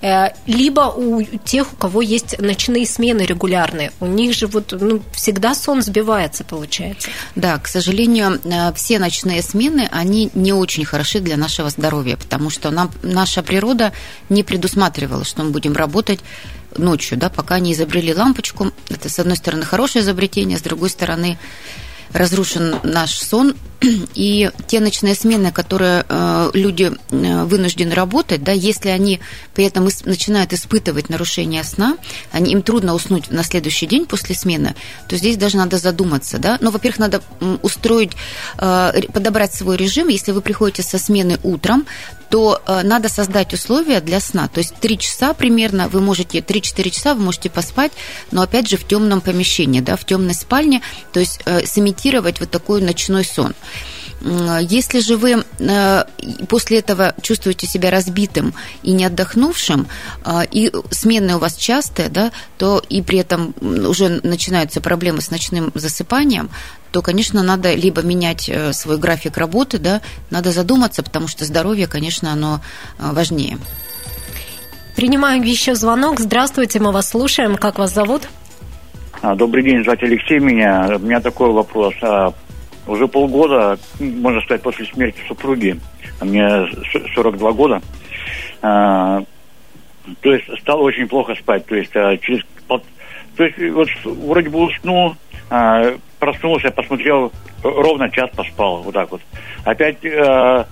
Э, 0.00 0.28
либо 0.46 0.82
у 0.82 1.22
тех, 1.22 1.72
у 1.72 1.76
кого 1.76 2.02
есть 2.02 2.38
ночные 2.38 2.86
смены 2.86 3.22
регулярные. 3.22 3.92
У 4.00 4.06
них 4.06 4.34
же 4.34 4.46
вот 4.46 4.72
ну, 4.72 5.02
всегда 5.12 5.54
сон 5.54 5.82
сбивается, 5.82 6.44
получается. 6.44 7.10
Да, 7.34 7.58
к 7.58 7.66
сожалению, 7.66 8.40
э, 8.44 8.72
все 8.74 8.98
ночные 8.98 9.42
смены, 9.42 9.88
они 9.90 10.30
не 10.34 10.52
очень 10.52 10.84
хороши 10.84 11.20
для 11.20 11.36
нашего 11.36 11.70
здоровья, 11.70 12.16
потому 12.16 12.50
что 12.50 12.70
нам, 12.70 12.90
наша 13.02 13.42
природа 13.42 13.92
не 14.28 14.42
предусматривала, 14.42 15.24
что 15.24 15.42
мы 15.42 15.50
будем 15.50 15.74
работать 15.74 16.20
ночью, 16.76 17.18
да, 17.18 17.28
пока 17.28 17.58
не 17.58 17.72
изобрели 17.72 18.14
лампочку. 18.14 18.72
Это, 18.88 19.08
с 19.08 19.18
одной 19.18 19.36
стороны, 19.36 19.64
хорошее 19.64 20.02
изобретение, 20.02 20.58
с 20.58 20.62
другой 20.62 20.90
стороны, 20.90 21.38
разрушен 22.12 22.76
наш 22.82 23.18
сон, 23.18 23.54
и 24.14 24.50
те 24.66 24.80
ночные 24.80 25.14
смены, 25.14 25.52
которые 25.52 26.04
э, 26.08 26.50
люди 26.54 26.92
э, 27.10 27.44
вынуждены 27.44 27.94
работать, 27.94 28.42
да, 28.42 28.52
если 28.52 28.88
они 28.88 29.20
при 29.54 29.64
этом 29.64 29.88
начинают 30.04 30.52
испытывать 30.52 31.08
нарушение 31.08 31.64
сна, 31.64 31.96
они, 32.32 32.52
им 32.52 32.62
трудно 32.62 32.94
уснуть 32.94 33.30
на 33.30 33.42
следующий 33.42 33.86
день 33.86 34.06
после 34.06 34.34
смены, 34.34 34.74
то 35.08 35.16
здесь 35.16 35.36
даже 35.36 35.56
надо 35.56 35.78
задуматься, 35.78 36.38
да. 36.38 36.58
Ну, 36.60 36.70
во-первых, 36.70 36.98
надо 36.98 37.22
устроить, 37.62 38.12
э, 38.58 39.02
подобрать 39.12 39.54
свой 39.54 39.76
режим. 39.76 40.08
Если 40.08 40.32
вы 40.32 40.40
приходите 40.40 40.82
со 40.82 40.98
смены 40.98 41.38
утром, 41.42 41.86
то 42.30 42.62
надо 42.82 43.08
создать 43.08 43.52
условия 43.52 44.00
для 44.00 44.20
сна. 44.20 44.48
То 44.48 44.58
есть 44.58 44.74
3 44.76 44.98
часа 44.98 45.34
примерно 45.34 45.88
вы 45.88 46.00
можете, 46.00 46.38
3-4 46.38 46.90
часа 46.90 47.14
вы 47.14 47.22
можете 47.22 47.50
поспать, 47.50 47.92
но 48.30 48.42
опять 48.42 48.68
же 48.68 48.76
в 48.76 48.86
темном 48.86 49.20
помещении, 49.20 49.80
да, 49.80 49.96
в 49.96 50.04
темной 50.04 50.34
спальне, 50.34 50.82
то 51.12 51.20
есть 51.20 51.40
сымитировать 51.66 52.40
вот 52.40 52.50
такой 52.50 52.82
ночной 52.82 53.24
сон. 53.24 53.54
Если 54.62 55.00
же 55.00 55.18
вы 55.18 55.44
э, 55.58 56.04
после 56.48 56.78
этого 56.78 57.14
чувствуете 57.20 57.66
себя 57.66 57.90
разбитым 57.90 58.54
и 58.82 58.92
не 58.92 59.04
отдохнувшим, 59.04 59.86
э, 60.24 60.40
и 60.50 60.72
смены 60.90 61.36
у 61.36 61.38
вас 61.38 61.56
частые, 61.56 62.08
да, 62.08 62.32
то 62.56 62.82
и 62.88 63.02
при 63.02 63.18
этом 63.18 63.54
уже 63.60 64.20
начинаются 64.22 64.80
проблемы 64.80 65.20
с 65.20 65.30
ночным 65.30 65.72
засыпанием, 65.74 66.48
то, 66.94 67.02
конечно, 67.02 67.42
надо 67.42 67.74
либо 67.74 68.02
менять 68.02 68.48
э, 68.48 68.72
свой 68.72 68.98
график 68.98 69.36
работы, 69.36 69.80
да, 69.80 70.00
надо 70.30 70.52
задуматься, 70.52 71.02
потому 71.02 71.26
что 71.26 71.44
здоровье, 71.44 71.88
конечно, 71.88 72.30
оно 72.30 72.60
важнее. 73.00 73.58
Принимаем 74.94 75.42
еще 75.42 75.74
звонок. 75.74 76.20
Здравствуйте, 76.20 76.78
мы 76.78 76.92
вас 76.92 77.10
слушаем. 77.10 77.56
Как 77.56 77.80
вас 77.80 77.92
зовут? 77.92 78.28
А, 79.22 79.34
добрый 79.34 79.64
день, 79.64 79.84
зовут 79.84 80.04
Алексей 80.04 80.38
меня. 80.38 80.88
У 80.94 81.00
меня 81.00 81.20
такой 81.20 81.50
вопрос. 81.50 81.94
А, 82.00 82.32
уже 82.86 83.08
полгода, 83.08 83.76
можно 83.98 84.40
сказать, 84.42 84.62
после 84.62 84.86
смерти 84.86 85.18
супруги, 85.26 85.80
а 86.20 86.24
мне 86.24 86.48
42 87.16 87.52
года, 87.52 87.82
то 88.60 89.26
есть 90.22 90.44
стало 90.60 90.82
очень 90.82 91.08
плохо 91.08 91.34
спать. 91.34 91.66
То 91.66 91.74
есть 91.74 91.90
через 91.90 92.44
то 92.68 93.44
есть 93.44 93.58
вот 93.72 93.88
вроде 94.04 94.48
бы 94.48 94.60
уснул, 94.60 95.16
проснулся, 96.24 96.70
посмотрел, 96.70 97.32
ровно 97.62 98.10
час 98.10 98.30
поспал, 98.34 98.82
вот 98.82 98.94
так 98.94 99.10
вот. 99.10 99.20
Опять 99.64 99.98
а, 100.06 100.66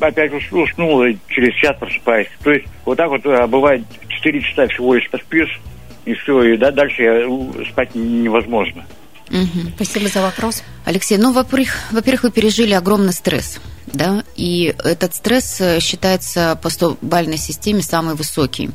опять 0.00 0.32
уснул, 0.50 1.04
и 1.04 1.16
через 1.28 1.54
час 1.54 1.76
просыпаюсь. 1.78 2.28
То 2.42 2.50
есть 2.50 2.66
вот 2.86 2.96
так 2.96 3.10
вот 3.10 3.20
а, 3.26 3.46
бывает 3.46 3.84
4 4.08 4.40
часа 4.40 4.66
всего 4.68 4.94
лишь 4.94 5.10
поспишь, 5.10 5.60
и 6.06 6.14
все, 6.14 6.42
и 6.44 6.56
да, 6.56 6.70
дальше 6.70 7.26
спать 7.70 7.94
невозможно. 7.94 8.86
Угу. 9.28 9.72
Спасибо 9.76 10.08
за 10.08 10.22
вопрос. 10.22 10.62
Алексей, 10.86 11.18
ну, 11.18 11.32
во-первых, 11.32 11.76
во-первых, 11.90 12.22
вы 12.24 12.30
пережили 12.30 12.72
огромный 12.72 13.12
стресс. 13.12 13.60
Да, 13.92 14.24
и 14.36 14.74
этот 14.84 15.14
стресс 15.14 15.60
э, 15.60 15.80
считается 15.80 16.58
по 16.62 16.68
100-бальной 16.68 17.36
системе 17.36 17.82
самый 17.82 18.14
высокий. 18.14 18.70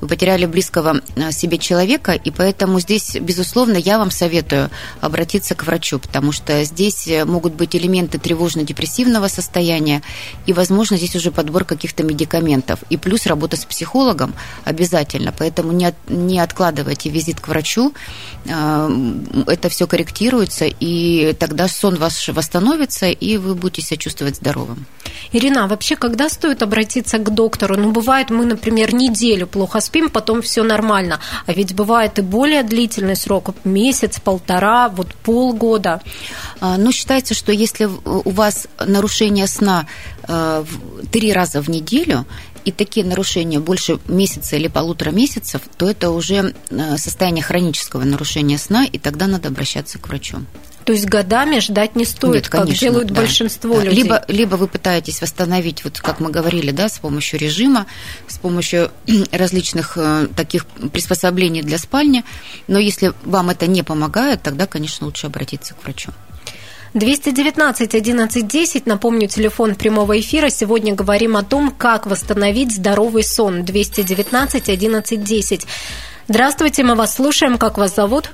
Вы 0.00 0.08
потеряли 0.08 0.46
близкого 0.46 1.00
э, 1.16 1.32
себе 1.32 1.58
человека, 1.58 2.12
и 2.12 2.30
поэтому 2.30 2.78
здесь, 2.78 3.16
безусловно, 3.20 3.76
я 3.76 3.98
вам 3.98 4.10
советую 4.10 4.70
обратиться 5.00 5.54
к 5.54 5.64
врачу, 5.64 5.98
потому 5.98 6.30
что 6.30 6.62
здесь 6.64 7.08
э, 7.08 7.24
могут 7.24 7.54
быть 7.54 7.74
элементы 7.74 8.18
тревожно-депрессивного 8.18 9.28
состояния, 9.28 10.02
и, 10.46 10.52
возможно, 10.52 10.96
здесь 10.96 11.16
уже 11.16 11.32
подбор 11.32 11.64
каких-то 11.64 12.04
медикаментов. 12.04 12.80
И 12.88 12.96
плюс 12.96 13.26
работа 13.26 13.56
с 13.56 13.64
психологом 13.64 14.34
обязательно, 14.64 15.34
поэтому 15.36 15.72
не, 15.72 15.86
от, 15.86 15.96
не 16.08 16.38
откладывайте 16.38 17.10
визит 17.10 17.40
к 17.40 17.48
врачу, 17.48 17.92
это 18.44 19.68
все 19.68 19.86
корректируется, 19.86 20.66
и 20.66 21.32
тогда 21.38 21.68
сон 21.68 21.96
ваш 21.96 22.28
восстановится, 22.28 23.06
и 23.06 23.36
вы 23.36 23.54
будете 23.54 23.82
себя 23.82 23.96
чувствовать 23.96 24.36
здоровым. 24.36 24.51
Ирина, 25.32 25.64
а 25.64 25.66
вообще 25.66 25.96
когда 25.96 26.28
стоит 26.28 26.62
обратиться 26.62 27.18
к 27.18 27.34
доктору? 27.34 27.76
Ну, 27.76 27.92
бывает, 27.92 28.30
мы, 28.30 28.44
например, 28.44 28.94
неделю 28.94 29.46
плохо 29.46 29.80
спим, 29.80 30.10
потом 30.10 30.42
все 30.42 30.62
нормально. 30.62 31.20
А 31.46 31.52
ведь 31.52 31.74
бывает 31.74 32.18
и 32.18 32.22
более 32.22 32.62
длительный 32.62 33.16
срок, 33.16 33.54
месяц, 33.64 34.20
полтора, 34.20 34.88
вот 34.88 35.14
полгода. 35.14 36.02
А, 36.60 36.76
ну, 36.76 36.92
считается, 36.92 37.34
что 37.34 37.52
если 37.52 37.86
у 38.04 38.30
вас 38.30 38.68
нарушение 38.78 39.46
сна 39.46 39.86
э, 40.28 40.64
три 41.10 41.32
раза 41.32 41.62
в 41.62 41.68
неделю, 41.68 42.26
и 42.64 42.72
такие 42.72 43.04
нарушения 43.04 43.60
больше 43.60 43.98
месяца 44.06 44.56
или 44.56 44.68
полутора 44.68 45.10
месяцев, 45.10 45.62
то 45.76 45.88
это 45.88 46.10
уже 46.10 46.54
э, 46.70 46.96
состояние 46.96 47.42
хронического 47.42 48.04
нарушения 48.04 48.58
сна, 48.58 48.84
и 48.84 48.98
тогда 48.98 49.26
надо 49.26 49.48
обращаться 49.48 49.98
к 49.98 50.08
врачу. 50.08 50.38
То 50.84 50.92
есть 50.92 51.06
годами 51.06 51.60
ждать 51.60 51.94
не 51.94 52.04
стоит, 52.04 52.34
Нет, 52.34 52.48
конечно, 52.48 52.72
как 52.72 52.80
делают 52.80 53.08
да. 53.08 53.14
большинство 53.14 53.76
да. 53.76 53.84
людей. 53.84 54.02
Либо, 54.02 54.24
либо 54.28 54.56
вы 54.56 54.66
пытаетесь 54.66 55.20
восстановить, 55.20 55.84
вот 55.84 56.00
как 56.00 56.20
мы 56.20 56.30
говорили, 56.30 56.70
да, 56.70 56.88
с 56.88 56.98
помощью 56.98 57.38
режима, 57.38 57.86
с 58.26 58.38
помощью 58.38 58.90
различных 59.30 59.96
э, 59.96 60.28
таких 60.34 60.66
приспособлений 60.66 61.62
для 61.62 61.78
спальни, 61.78 62.24
но 62.66 62.78
если 62.78 63.12
вам 63.24 63.50
это 63.50 63.66
не 63.66 63.82
помогает, 63.82 64.42
тогда, 64.42 64.66
конечно, 64.66 65.06
лучше 65.06 65.26
обратиться 65.26 65.74
к 65.74 65.84
врачу. 65.84 66.12
219 66.94 67.94
11 67.94 68.46
10, 68.46 68.86
напомню, 68.86 69.26
телефон 69.26 69.74
прямого 69.76 70.20
эфира. 70.20 70.50
Сегодня 70.50 70.94
говорим 70.94 71.36
о 71.36 71.42
том, 71.42 71.70
как 71.70 72.06
восстановить 72.06 72.74
здоровый 72.74 73.24
сон. 73.24 73.64
219 73.64 74.68
11 74.68 75.24
10. 75.24 75.66
Здравствуйте, 76.28 76.84
мы 76.84 76.94
вас 76.94 77.16
слушаем. 77.16 77.56
Как 77.56 77.78
вас 77.78 77.94
зовут? 77.94 78.30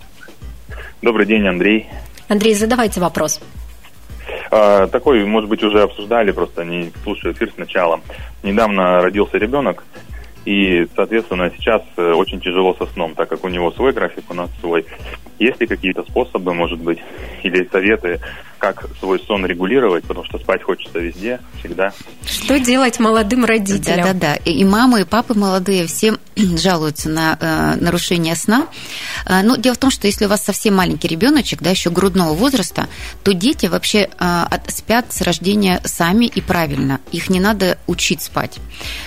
Добрый 1.02 1.24
день, 1.26 1.46
Андрей. 1.46 1.86
Андрей, 2.26 2.54
задавайте 2.54 3.00
вопрос. 3.00 3.40
А, 4.50 4.88
такой, 4.88 5.24
может 5.24 5.48
быть, 5.48 5.62
уже 5.62 5.82
обсуждали, 5.82 6.32
просто 6.32 6.64
не 6.64 6.90
слушаю 7.04 7.34
эфир 7.34 7.52
сначала. 7.54 8.00
Недавно 8.42 9.00
родился 9.00 9.38
ребенок, 9.38 9.84
и, 10.44 10.86
соответственно, 10.96 11.52
сейчас 11.56 11.82
э, 11.96 12.12
очень 12.12 12.40
тяжело 12.40 12.74
со 12.74 12.86
сном, 12.86 13.14
так 13.14 13.28
как 13.28 13.44
у 13.44 13.48
него 13.48 13.70
свой 13.70 13.92
график, 13.92 14.24
у 14.30 14.34
нас 14.34 14.50
свой. 14.60 14.86
Есть 15.38 15.60
ли 15.60 15.66
какие-то 15.66 16.02
способы, 16.04 16.54
может 16.54 16.80
быть, 16.80 16.98
или 17.42 17.68
советы, 17.70 18.20
как 18.58 18.84
свой 18.98 19.20
сон 19.20 19.46
регулировать, 19.46 20.04
потому 20.04 20.26
что 20.26 20.38
спать 20.38 20.62
хочется 20.62 20.98
везде, 20.98 21.40
всегда. 21.60 21.92
Что 22.26 22.58
делать 22.58 22.98
молодым 22.98 23.44
родителям? 23.44 24.04
Да-да-да. 24.04 24.36
И 24.36 24.64
мамы, 24.64 25.02
и 25.02 25.04
папы 25.04 25.34
молодые 25.34 25.86
все 25.86 26.16
жалуются 26.36 27.08
на 27.08 27.38
э, 27.40 27.74
нарушение 27.80 28.36
сна. 28.36 28.66
Э, 29.26 29.42
но 29.42 29.56
дело 29.56 29.74
в 29.74 29.78
том, 29.78 29.90
что 29.90 30.06
если 30.06 30.26
у 30.26 30.28
вас 30.28 30.44
совсем 30.44 30.76
маленький 30.76 31.08
ребеночек, 31.08 31.62
да, 31.62 31.70
еще 31.70 31.90
грудного 31.90 32.34
возраста, 32.34 32.88
то 33.22 33.32
дети 33.32 33.66
вообще 33.66 34.10
э, 34.18 34.44
спят 34.68 35.06
с 35.12 35.22
рождения 35.22 35.80
сами 35.84 36.26
и 36.26 36.40
правильно. 36.40 37.00
Их 37.12 37.30
не 37.30 37.40
надо 37.40 37.78
учить 37.86 38.22
спать. 38.22 38.58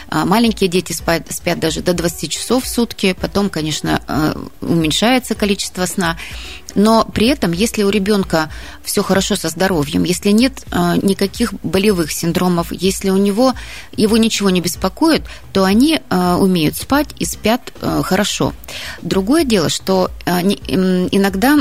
Э, 0.09 0.23
маленькие 0.25 0.69
дети 0.69 0.93
спят, 0.93 1.23
спят 1.29 1.59
даже 1.59 1.81
до 1.81 1.93
20 1.93 2.31
часов 2.31 2.63
в 2.63 2.67
сутки, 2.67 3.15
потом, 3.19 3.49
конечно, 3.49 4.01
э, 4.07 4.33
уменьшается 4.61 5.35
количество 5.35 5.85
сна. 5.85 6.17
Но 6.75 7.05
при 7.05 7.27
этом, 7.27 7.51
если 7.51 7.83
у 7.83 7.89
ребенка 7.89 8.49
все 8.83 9.03
хорошо 9.03 9.35
со 9.35 9.49
здоровьем, 9.49 10.03
если 10.03 10.31
нет 10.31 10.63
э, 10.71 10.95
никаких 11.01 11.53
болевых 11.63 12.11
синдромов, 12.11 12.71
если 12.71 13.09
у 13.09 13.17
него 13.17 13.53
его 13.95 14.17
ничего 14.17 14.49
не 14.49 14.61
беспокоит, 14.61 15.23
то 15.53 15.63
они 15.63 15.99
э, 15.99 16.35
умеют 16.35 16.75
спать 16.75 17.09
и 17.19 17.25
спят 17.25 17.73
э, 17.81 18.01
хорошо. 18.03 18.53
Другое 19.01 19.43
дело, 19.43 19.69
что 19.69 20.09
иногда 20.25 21.57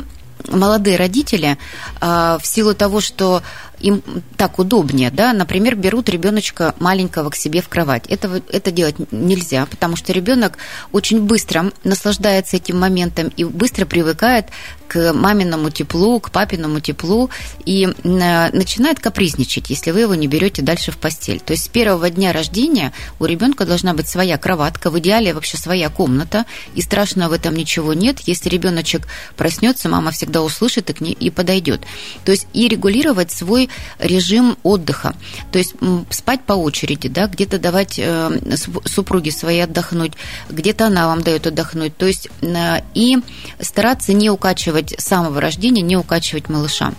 молодые 0.50 0.96
родители 0.96 1.58
в 2.00 2.40
силу 2.42 2.74
того, 2.74 3.00
что 3.00 3.42
им 3.80 4.02
так 4.36 4.58
удобнее, 4.58 5.10
да, 5.10 5.32
например, 5.32 5.74
берут 5.76 6.08
ребеночка 6.08 6.74
маленького 6.78 7.30
к 7.30 7.36
себе 7.36 7.62
в 7.62 7.68
кровать. 7.68 8.04
Это, 8.08 8.42
это 8.50 8.70
делать 8.70 8.96
нельзя, 9.10 9.66
потому 9.66 9.96
что 9.96 10.12
ребенок 10.12 10.58
очень 10.92 11.20
быстро 11.20 11.72
наслаждается 11.84 12.56
этим 12.56 12.78
моментом 12.78 13.28
и 13.36 13.44
быстро 13.44 13.86
привыкает 13.86 14.46
к 14.90 15.12
маминому 15.12 15.70
теплу, 15.70 16.18
к 16.18 16.30
папиному 16.30 16.80
теплу 16.80 17.30
и 17.64 17.88
начинает 18.02 18.98
капризничать, 18.98 19.70
если 19.70 19.92
вы 19.92 20.00
его 20.00 20.16
не 20.16 20.26
берете 20.26 20.62
дальше 20.62 20.90
в 20.90 20.98
постель. 20.98 21.40
То 21.40 21.52
есть 21.52 21.66
с 21.66 21.68
первого 21.68 22.10
дня 22.10 22.32
рождения 22.32 22.92
у 23.20 23.24
ребенка 23.24 23.64
должна 23.64 23.94
быть 23.94 24.08
своя 24.08 24.36
кроватка, 24.36 24.90
в 24.90 24.98
идеале 24.98 25.32
вообще 25.32 25.56
своя 25.56 25.90
комната, 25.90 26.44
и 26.74 26.82
страшного 26.82 27.30
в 27.30 27.32
этом 27.32 27.54
ничего 27.54 27.94
нет. 27.94 28.18
Если 28.26 28.48
ребеночек 28.48 29.06
проснется, 29.36 29.88
мама 29.88 30.10
всегда 30.10 30.42
услышит 30.42 30.90
и 30.90 30.92
к 30.92 31.00
ней 31.00 31.12
и 31.12 31.30
подойдет. 31.30 31.82
То 32.24 32.32
есть 32.32 32.48
и 32.52 32.66
регулировать 32.66 33.30
свой 33.30 33.69
режим 33.98 34.56
отдыха. 34.62 35.14
То 35.52 35.58
есть 35.58 35.74
спать 36.10 36.42
по 36.42 36.54
очереди, 36.54 37.08
да, 37.08 37.26
где-то 37.26 37.58
давать 37.58 37.98
э, 37.98 38.56
супруге 38.84 39.30
своей 39.30 39.64
отдохнуть, 39.64 40.12
где-то 40.48 40.86
она 40.86 41.06
вам 41.06 41.22
дает 41.22 41.46
отдохнуть. 41.46 41.96
То 41.96 42.06
есть 42.06 42.28
э, 42.40 42.82
и 42.94 43.18
стараться 43.60 44.12
не 44.12 44.30
укачивать 44.30 44.94
с 44.98 45.04
самого 45.04 45.40
рождения, 45.40 45.82
не 45.82 45.96
укачивать 45.96 46.48
малыша. 46.48 46.92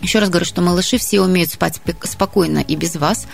Еще 0.00 0.18
раз 0.18 0.30
говорю, 0.30 0.46
что 0.46 0.62
малыши 0.62 0.98
все 0.98 1.20
умеют 1.20 1.50
спать 1.50 1.80
спокойно 2.04 2.58
и 2.58 2.74
без 2.74 2.96
вас, 2.96 3.26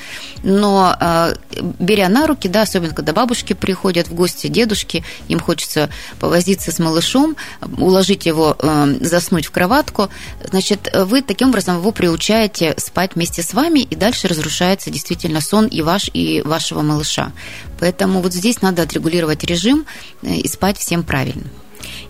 но 0.43 0.97
э, 0.99 1.35
беря 1.79 2.09
на 2.09 2.27
руки, 2.27 2.49
да, 2.49 2.63
особенно 2.63 2.93
когда 2.93 3.13
бабушки 3.13 3.53
приходят 3.53 4.09
в 4.09 4.15
гости, 4.15 4.49
дедушки, 4.49 5.05
им 5.29 5.39
хочется 5.39 5.91
повозиться 6.19 6.73
с 6.73 6.79
малышом, 6.79 7.37
уложить 7.79 8.27
его, 8.27 8.57
э, 8.59 8.99
заснуть 9.01 9.47
в 9.47 9.51
кроватку, 9.53 10.09
значит, 10.51 10.93
вы 10.93 11.23
таким 11.23 11.51
образом 11.51 11.79
его 11.79 11.93
приучаете 11.93 12.75
спать 12.79 13.15
вместе 13.15 13.43
с 13.43 13.55
вами, 13.55 13.81
и 13.81 13.95
дальше 13.95 14.27
разрушается 14.27 14.91
действительно 14.91 15.41
сон 15.41 15.67
и 15.67 15.83
ваш, 15.83 16.11
и 16.13 16.43
вашего 16.43 16.83
малыша. 16.83 17.33
Поэтому 17.79 18.23
вот 18.23 18.33
здесь 18.33 18.61
надо 18.61 18.83
отрегулировать 18.83 19.45
режим 19.45 19.87
э, 20.23 20.35
и 20.35 20.49
спать 20.49 20.79
всем 20.79 21.05
правильно. 21.05 21.45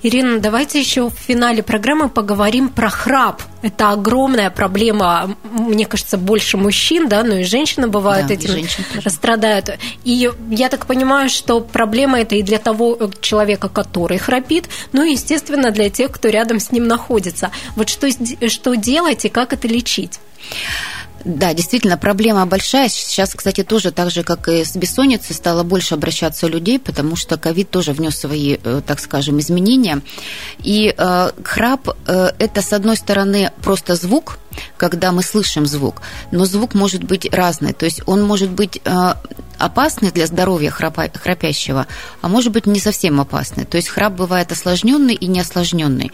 Ирина, 0.02 0.38
давайте 0.38 0.78
еще 0.78 1.10
в 1.10 1.14
финале 1.14 1.62
программы 1.62 2.08
поговорим 2.08 2.68
про 2.68 2.90
храп. 2.90 3.42
Это 3.62 3.90
огромная 3.90 4.50
проблема, 4.50 5.36
мне 5.44 5.86
кажется, 5.86 6.18
больше 6.18 6.56
мужчин, 6.56 7.08
да, 7.08 7.24
но 7.24 7.36
и 7.36 7.44
женщины 7.44 7.88
бывают 7.88 8.28
да, 8.28 8.34
этим 8.34 8.50
женщин 8.50 8.84
страдают. 9.06 9.70
И 10.04 10.30
я 10.50 10.68
так 10.68 10.86
понимаю, 10.86 11.28
что 11.28 11.60
проблема 11.60 12.20
это 12.20 12.36
и 12.36 12.42
для 12.42 12.58
того 12.58 13.10
человека, 13.20 13.68
который 13.68 14.18
храпит, 14.18 14.68
ну 14.92 15.02
и, 15.02 15.12
естественно, 15.12 15.70
для 15.70 15.90
тех, 15.90 16.12
кто 16.12 16.28
рядом 16.28 16.60
с 16.60 16.70
ним 16.70 16.86
находится. 16.86 17.50
Вот 17.74 17.88
что, 17.88 18.08
что 18.48 18.74
делать 18.74 19.24
и 19.24 19.28
как 19.28 19.52
это 19.52 19.66
лечить? 19.66 20.20
Да, 21.26 21.52
действительно, 21.54 21.98
проблема 21.98 22.46
большая. 22.46 22.88
Сейчас, 22.88 23.34
кстати, 23.34 23.64
тоже 23.64 23.90
так 23.90 24.12
же, 24.12 24.22
как 24.22 24.46
и 24.46 24.64
с 24.64 24.76
бессонницей, 24.76 25.34
стало 25.34 25.64
больше 25.64 25.94
обращаться 25.94 26.46
людей, 26.46 26.78
потому 26.78 27.16
что 27.16 27.36
ковид 27.36 27.68
тоже 27.68 27.92
внес 27.92 28.16
свои, 28.16 28.58
э, 28.62 28.80
так 28.86 29.00
скажем, 29.00 29.40
изменения. 29.40 30.02
И 30.62 30.94
э, 30.96 31.30
храп 31.42 31.88
э,– 32.06 32.30
это, 32.38 32.62
с 32.62 32.72
одной 32.72 32.96
стороны, 32.96 33.50
просто 33.60 33.96
звук, 33.96 34.38
когда 34.76 35.12
мы 35.12 35.22
слышим 35.22 35.66
звук, 35.66 36.02
но 36.30 36.44
звук 36.44 36.74
может 36.74 37.04
быть 37.04 37.32
разный. 37.32 37.72
То 37.72 37.84
есть 37.84 38.02
он 38.06 38.22
может 38.22 38.50
быть 38.50 38.80
э, 38.84 39.14
опасный 39.58 40.10
для 40.10 40.26
здоровья 40.26 40.70
храпа, 40.70 41.10
храпящего, 41.14 41.86
а 42.20 42.28
может 42.28 42.52
быть 42.52 42.66
не 42.66 42.80
совсем 42.80 43.20
опасный. 43.20 43.64
То 43.64 43.76
есть 43.76 43.88
храп 43.88 44.14
бывает 44.14 44.52
осложненный 44.52 45.14
и 45.14 45.26
неосложненный. 45.26 46.12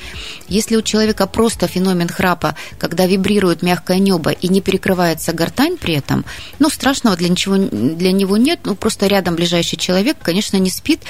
Если 0.48 0.76
у 0.76 0.82
человека 0.82 1.26
просто 1.26 1.66
феномен 1.66 2.08
храпа, 2.08 2.56
когда 2.78 3.06
вибрирует 3.06 3.62
мягкое 3.62 3.98
небо 3.98 4.30
и 4.30 4.48
не 4.48 4.60
перекрывается 4.60 5.32
гортань 5.32 5.76
при 5.76 5.94
этом, 5.94 6.24
ну, 6.58 6.70
страшного 6.70 7.16
для, 7.16 7.28
ничего, 7.28 7.56
для 7.56 8.12
него 8.12 8.36
нет, 8.36 8.60
ну, 8.64 8.74
просто 8.74 9.06
рядом 9.06 9.34
ближайший 9.34 9.76
человек, 9.76 10.16
конечно, 10.22 10.56
не 10.56 10.70
спит, 10.70 11.00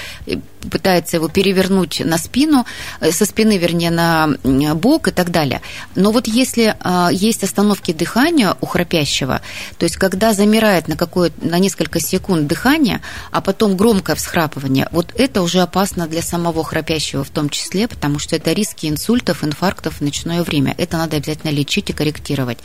пытается 0.71 1.17
его 1.17 1.29
перевернуть 1.29 2.01
на 2.05 2.19
спину, 2.19 2.67
э, 3.01 3.13
со 3.13 3.25
спины, 3.27 3.59
вернее, 3.59 3.91
на 3.91 4.29
бок 4.75 5.09
и 5.09 5.11
так 5.11 5.31
далее. 5.31 5.61
Но 5.95 6.11
вот 6.11 6.27
если 6.27 6.77
а, 6.81 7.11
есть 7.13 7.45
остановки 7.45 7.93
дыхания 7.93 8.57
у 8.61 8.67
храпящего, 8.67 9.41
то 9.79 9.85
есть 9.85 9.97
когда 9.97 10.33
замирает 10.33 10.89
на, 10.89 10.97
какое, 10.97 11.33
на 11.41 11.59
несколько 11.59 12.01
секунд 12.01 12.47
дыхание, 12.47 13.01
а 13.31 13.41
потом 13.41 13.77
громкое 13.77 14.17
всхрапывание, 14.17 14.89
вот 14.93 15.13
это 15.17 15.43
уже 15.43 15.61
опасно 15.61 16.07
для 16.07 16.23
самого 16.23 16.65
храпящего 16.65 17.25
в 17.25 17.31
том 17.31 17.49
числе, 17.49 17.89
потому 17.89 18.19
что 18.19 18.37
это 18.37 18.53
риски 18.53 18.87
инсультов, 18.87 19.45
инфарктов 19.45 19.97
в 19.97 20.01
ночное 20.01 20.43
время. 20.43 20.75
Это 20.79 20.97
надо 20.97 21.17
обязательно 21.17 21.51
лечить 21.51 21.91
и 21.91 21.93
корректировать. 21.93 22.59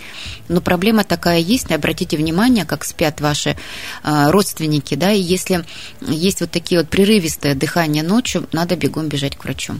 Но 0.47 0.61
проблема 0.61 1.03
такая 1.03 1.39
есть, 1.39 1.71
обратите 1.71 2.17
внимание, 2.17 2.65
как 2.65 2.83
спят 2.83 3.21
ваши 3.21 3.57
а, 4.03 4.31
родственники, 4.31 4.95
да, 4.95 5.11
и 5.11 5.21
если 5.21 5.65
есть 6.01 6.41
вот 6.41 6.51
такие 6.51 6.81
вот 6.81 6.89
прерывистое 6.89 7.55
дыхание 7.87 8.03
ночью, 8.03 8.47
надо 8.51 8.75
бегом 8.75 9.07
бежать 9.07 9.37
к 9.37 9.43
врачу. 9.45 9.73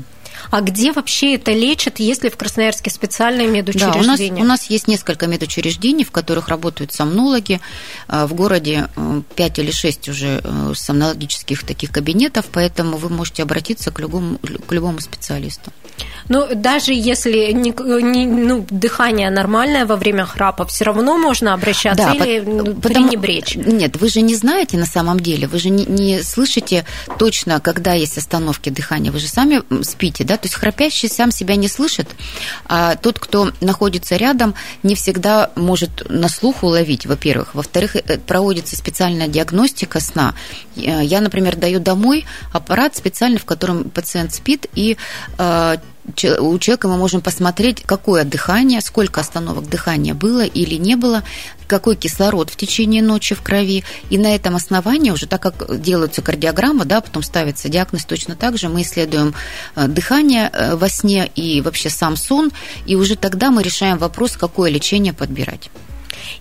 А 0.52 0.62
где 0.62 0.92
вообще 0.92 1.36
это 1.36 1.52
лечат, 1.52 2.00
если 2.00 2.30
в 2.30 2.38
Красноярске 2.38 2.90
специальные 2.90 3.48
медучреждения? 3.48 3.94
Да, 3.94 4.00
у 4.00 4.04
нас, 4.04 4.20
у 4.20 4.44
нас 4.44 4.70
есть 4.70 4.88
несколько 4.88 5.28
медучреждений, 5.28 6.04
в 6.04 6.12
которых 6.12 6.48
работают 6.48 6.94
сомнологи. 6.94 7.60
А, 8.08 8.28
в 8.28 8.34
городе 8.34 8.90
5 9.36 9.60
э, 9.60 9.62
или 9.62 9.72
6 9.72 10.10
уже 10.10 10.42
э, 10.44 10.74
сомнологических 10.76 11.64
таких 11.64 11.92
кабинетов, 11.92 12.46
поэтому 12.52 12.98
вы 12.98 13.10
можете 13.10 13.44
обратиться 13.44 13.92
к 13.92 14.00
любому, 14.00 14.40
к 14.40 14.72
любому 14.72 15.00
специалисту. 15.00 15.72
Ну, 16.30 16.48
даже 16.54 16.94
если 16.94 17.52
не, 17.54 17.74
не, 18.02 18.26
ну, 18.26 18.66
дыхание 18.70 19.30
нормальное 19.30 19.86
во 19.86 19.96
время 19.96 20.26
храпа, 20.26 20.66
все 20.66 20.84
равно 20.84 21.18
можно 21.18 21.54
обращаться 21.54 22.04
да, 22.06 22.14
или 22.14 22.40
по, 22.40 22.66
потому, 22.66 22.82
пренебречь? 22.82 23.56
Нет, 23.56 23.96
вы 23.96 24.10
же 24.10 24.22
не 24.22 24.36
знаете 24.36 24.78
на 24.78 24.86
самом 24.86 25.20
деле, 25.20 25.48
вы 25.48 25.58
же 25.58 25.70
не, 25.70 25.86
не 25.86 26.22
слышите 26.22 26.86
точно, 27.18 27.60
когда 27.62 27.94
есть 27.94 28.18
остановки 28.18 28.70
дыхания, 28.70 29.12
вы 29.12 29.20
же 29.20 29.28
сами 29.28 29.62
спите, 29.84 30.24
да, 30.28 30.38
то 30.38 30.46
есть 30.46 30.56
храпящий 30.56 31.10
сам 31.10 31.32
себя 31.32 31.56
не 31.56 31.68
слышит, 31.68 32.10
а 32.66 32.96
тот, 32.96 33.18
кто 33.18 33.52
находится 33.62 34.16
рядом, 34.18 34.54
не 34.84 34.94
всегда 34.96 35.52
может 35.56 36.08
на 36.10 36.30
слух 36.30 36.64
уловить, 36.64 37.06
во-первых. 37.06 37.56
Во-вторых, 37.56 37.96
э, 37.96 38.20
проводится 38.20 38.76
специальная 38.76 39.28
диагностика 39.28 40.00
сна. 40.00 40.36
Я, 40.76 41.22
например, 41.22 41.56
даю 41.56 41.80
домой 41.80 42.26
аппарат 42.54 42.96
специальный, 42.96 43.40
в 43.40 43.46
котором 43.46 43.90
пациент 43.90 44.34
спит, 44.34 44.68
и 44.76 44.98
э, 45.38 45.78
у 46.40 46.58
человека 46.60 46.88
мы 46.88 46.98
можем 46.98 47.22
посмотреть, 47.22 47.84
какое 47.86 48.24
дыхание, 48.24 48.82
сколько 48.82 49.22
остановок 49.22 49.70
дыхания 49.70 50.14
было 50.14 50.46
или 50.46 50.76
не 50.76 50.96
было, 50.96 51.24
какой 51.68 51.96
кислород 51.96 52.50
в 52.50 52.56
течение 52.56 53.02
ночи 53.02 53.36
в 53.36 53.42
крови. 53.42 53.84
И 54.10 54.18
на 54.18 54.34
этом 54.34 54.56
основании 54.56 55.12
уже, 55.12 55.28
так 55.28 55.42
как 55.42 55.82
делаются 55.82 56.22
кардиограммы, 56.22 56.86
да, 56.86 57.02
потом 57.02 57.24
ставится 57.24 57.70
диагноз 57.70 58.06
точно 58.06 58.36
так 58.36 58.58
же, 58.58 58.70
мы 58.70 58.82
исследуем 58.82 59.34
э, 59.76 59.88
дыхание 59.88 60.50
э, 60.52 60.76
во 60.76 60.90
сне 60.90 61.30
и 61.36 61.62
вообще 61.62 61.90
сам 61.90 62.16
сон, 62.16 62.52
и 62.86 62.96
уже 62.96 63.16
тогда 63.16 63.52
мы 63.52 63.62
решаем 63.62 63.98
вопрос, 63.98 64.38
какое 64.38 64.72
лечение 64.72 65.14
подбирать. 65.14 65.70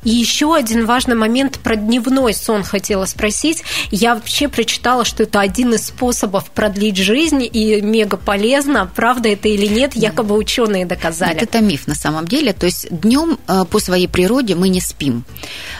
И 0.05 0.11
еще 0.11 0.55
один 0.55 0.87
важный 0.87 1.15
момент 1.15 1.59
про 1.59 1.77
дневной 1.77 2.35
сон 2.35 2.63
хотела 2.63 3.05
спросить. 3.07 3.63
Я 3.91 4.15
вообще 4.15 4.49
прочитала, 4.49 5.05
что 5.05 5.25
это 5.25 5.41
один 5.41 5.75
из 5.75 5.87
способов 5.87 6.51
продлить 6.51 6.97
жизнь 6.97 7.49
и 7.51 7.81
мега 7.81 8.17
полезно. 8.17 8.91
Правда 8.95 9.29
это 9.29 9.49
или 9.49 9.67
нет, 9.67 9.95
якобы 9.95 10.37
ученые 10.37 10.87
доказали. 10.87 11.35
Нет, 11.35 11.43
это 11.43 11.61
миф 11.61 11.87
на 11.87 11.95
самом 11.95 12.27
деле. 12.27 12.53
То 12.53 12.67
есть 12.67 12.87
днем 12.91 13.39
э, 13.47 13.65
по 13.71 13.79
своей 13.79 14.09
природе 14.09 14.55
мы 14.55 14.69
не 14.69 14.81
спим. 14.81 15.25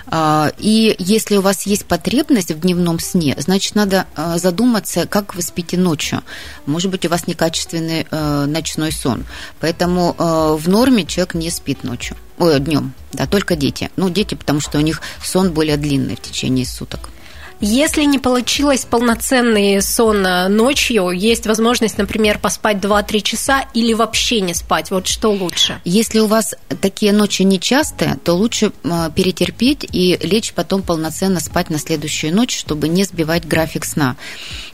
А, 0.07 0.53
и 0.59 0.95
если 0.99 1.37
у 1.37 1.41
вас 1.41 1.67
есть 1.67 1.87
потребность 1.87 2.53
в 2.53 2.61
дневном 2.61 2.99
сне, 2.99 3.35
значит, 3.39 3.75
надо 3.75 4.07
э, 4.17 4.39
задуматься, 4.39 5.07
как 5.07 5.35
вы 5.35 5.43
спите 5.43 5.77
ночью. 5.77 6.23
Может 6.67 6.91
быть, 6.91 7.07
у 7.07 7.09
вас 7.09 7.27
некачественный 7.27 8.07
э, 8.11 8.45
ночной 8.47 8.93
сон. 8.93 9.25
Поэтому 9.61 10.15
в 10.17 10.69
норме 10.69 11.05
человек 11.05 11.35
не 11.35 11.51
спит 11.51 11.85
ночью. 11.85 12.17
Ой, 12.39 12.61
днем, 12.61 12.93
да, 13.13 13.27
только 13.27 13.57
дети. 13.57 13.91
Ну, 13.97 14.11
дети, 14.11 14.35
потому 14.35 14.61
что 14.61 14.79
у 14.79 14.83
них 14.83 15.01
сон 15.25 15.53
более 15.53 15.77
длинный 15.77 16.17
в 16.17 16.21
течение 16.21 16.67
суток. 16.67 17.11
Если 17.59 18.05
не 18.05 18.19
получилось 18.19 18.85
полноценный 18.85 19.81
сон 19.81 20.21
ночью, 20.55 21.09
есть 21.09 21.47
возможность, 21.47 21.97
например, 21.97 22.39
поспать 22.39 22.77
2-3 22.77 23.21
часа 23.23 23.65
или 23.73 23.95
вообще 23.95 24.43
не 24.43 24.53
спать. 24.53 24.91
Вот 24.91 25.07
что 25.07 25.31
лучше? 25.31 25.81
Если 25.87 26.19
у 26.19 26.27
вас 26.27 26.55
такие 26.83 27.15
ночи 27.15 27.41
нечастые, 27.45 28.19
то 28.23 28.35
лучше 28.35 28.73
перетерпеть 29.15 29.87
и 29.91 30.19
лечь 30.23 30.53
потом 30.53 30.83
полноценно 30.83 31.41
спать 31.41 31.71
на 31.71 31.79
следующую 31.79 32.35
ночь, 32.35 32.55
чтобы 32.55 32.89
не 32.89 33.05
сбивать 33.05 33.49
график 33.49 33.87
сна. 33.87 34.17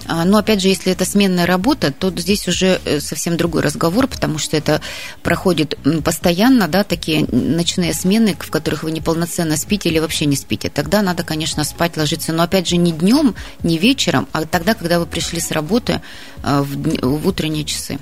А, 0.07 0.25
но 0.25 0.39
опять 0.39 0.61
же, 0.61 0.69
если 0.69 0.93
это 0.93 1.05
сменная 1.05 1.47
работа, 1.47 1.93
то 1.93 2.11
здесь 2.11 2.49
уже 2.49 2.81
э, 2.85 3.01
совсем 3.01 3.37
другой 3.37 3.63
разговор, 3.63 4.07
потому 4.07 4.39
что 4.39 4.57
это 4.57 4.81
проходит 5.23 5.79
постоянно, 6.05 6.69
да, 6.69 6.85
такие 6.85 7.27
ночные 7.31 7.95
смены, 7.95 8.37
в 8.39 8.51
которых 8.51 8.83
вы 8.83 8.91
неполноценно 8.91 9.57
спите 9.57 9.89
или 9.89 9.99
вообще 9.99 10.27
не 10.27 10.37
спите. 10.37 10.71
Тогда 10.71 11.03
надо, 11.03 11.23
конечно, 11.23 11.65
спать, 11.65 11.97
ложиться. 11.97 12.33
Но 12.33 12.43
опять 12.43 12.69
же, 12.69 12.77
не 12.77 12.93
днем, 12.93 13.35
не 13.63 13.79
вечером, 13.79 14.29
а 14.33 14.45
тогда, 14.45 14.75
когда 14.75 14.99
вы 14.99 15.07
пришли 15.07 15.41
с 15.41 15.51
работы 15.51 16.01
э, 16.43 16.61
в, 16.61 17.21
в 17.21 17.29
утренние 17.29 17.65
часы. 17.65 17.99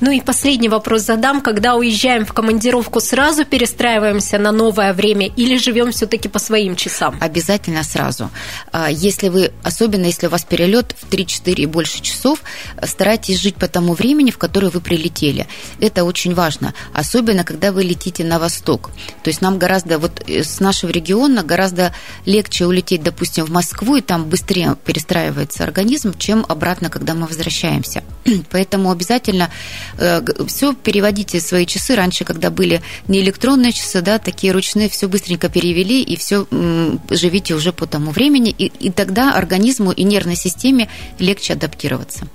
Ну 0.00 0.10
и 0.10 0.20
последний 0.20 0.68
вопрос 0.68 1.02
задам. 1.02 1.40
Когда 1.40 1.74
уезжаем 1.76 2.24
в 2.24 2.32
командировку, 2.32 3.00
сразу 3.00 3.44
перестраиваемся 3.44 4.38
на 4.38 4.52
новое 4.52 4.92
время 4.92 5.26
или 5.26 5.56
живем 5.56 5.92
все-таки 5.92 6.28
по 6.28 6.38
своим 6.38 6.76
часам? 6.76 7.16
Обязательно 7.20 7.82
сразу. 7.82 8.30
А, 8.72 8.90
если 8.90 9.28
вы, 9.28 9.52
особенно 9.62 10.06
если 10.06 10.26
у 10.26 10.30
вас 10.30 10.44
перелет 10.44 10.94
в 11.00 11.06
3-4 11.44 11.54
и 11.62 11.66
больше 11.66 12.00
часов, 12.02 12.42
старайтесь 12.82 13.40
жить 13.40 13.56
по 13.56 13.68
тому 13.68 13.94
времени, 13.94 14.30
в 14.30 14.38
которое 14.38 14.70
вы 14.70 14.80
прилетели. 14.80 15.46
Это 15.80 16.04
очень 16.04 16.34
важно. 16.34 16.74
Особенно, 16.92 17.44
когда 17.44 17.72
вы 17.72 17.84
летите 17.84 18.24
на 18.24 18.38
восток. 18.38 18.90
То 19.22 19.28
есть 19.28 19.40
нам 19.40 19.58
гораздо, 19.58 19.98
вот 19.98 20.22
э, 20.26 20.42
с 20.42 20.60
нашего 20.60 20.90
региона 20.90 21.42
гораздо 21.42 21.94
легче 22.26 22.66
улететь, 22.66 23.02
допустим, 23.02 23.44
в 23.44 23.50
Москву 23.50 23.96
и 23.96 24.00
там 24.00 24.24
быстрее 24.24 24.76
перестраивается 24.84 25.64
организм, 25.64 26.16
чем 26.18 26.44
обратно, 26.48 26.90
когда 26.90 27.14
мы 27.14 27.26
возвращаемся. 27.26 28.02
Поэтому 28.50 28.90
обязательно 28.90 29.50
э, 29.98 30.22
все 30.46 30.74
переводите 30.74 31.40
свои 31.40 31.66
часы. 31.66 31.94
Раньше, 31.94 32.24
когда 32.24 32.50
были 32.50 32.82
не 33.08 33.20
электронные 33.20 33.72
часы, 33.72 34.00
да, 34.00 34.18
такие 34.18 34.52
ручные, 34.52 34.88
все 34.88 35.08
быстренько 35.08 35.48
перевели 35.48 36.02
и 36.02 36.16
все 36.16 36.46
живите 37.10 37.54
уже 37.54 37.72
по 37.72 37.86
тому 37.86 38.10
времени, 38.10 38.54
и, 38.56 38.66
и 38.66 38.90
тогда 38.90 39.34
организму 39.34 39.92
и 39.92 40.04
нервной 40.04 40.36
системе 40.36 40.88
легче 41.18 41.33
адаптироваться. 41.50 42.26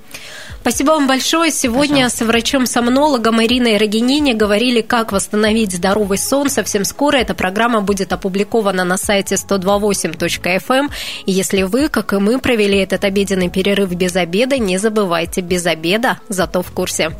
Спасибо 0.61 0.91
вам 0.91 1.07
большое. 1.07 1.51
Сегодня 1.51 2.03
Пожалуйста. 2.03 2.17
с 2.17 2.27
врачом-сомнологом 2.27 3.41
Ириной 3.43 3.77
Рогинини 3.77 4.33
говорили, 4.33 4.81
как 4.81 5.11
восстановить 5.11 5.73
здоровый 5.73 6.17
сон. 6.17 6.49
Совсем 6.49 6.83
скоро 6.83 7.17
эта 7.17 7.33
программа 7.33 7.81
будет 7.81 8.11
опубликована 8.11 8.83
на 8.83 8.97
сайте 8.97 9.35
128.fm. 9.35 10.61
Эм. 10.69 10.91
И 11.25 11.31
если 11.31 11.63
вы, 11.63 11.87
как 11.87 12.13
и 12.13 12.17
мы, 12.17 12.39
провели 12.39 12.77
этот 12.77 13.05
обеденный 13.05 13.49
перерыв 13.49 13.91
без 13.93 14.15
обеда, 14.15 14.57
не 14.57 14.77
забывайте, 14.77 15.41
без 15.41 15.65
обеда, 15.65 16.19
зато 16.27 16.61
в 16.61 16.71
курсе. 16.71 17.11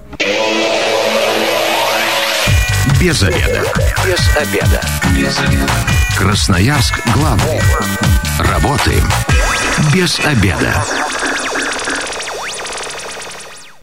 Без 3.02 3.24
обеда. 3.24 3.64
Без 4.06 4.38
обеда. 4.38 4.82
Без 5.16 5.40
обеда. 5.40 5.72
Красноярск 6.18 7.00
главный. 7.16 7.62
Работаем 8.40 9.08
без 9.94 10.20
обеда. 10.20 10.84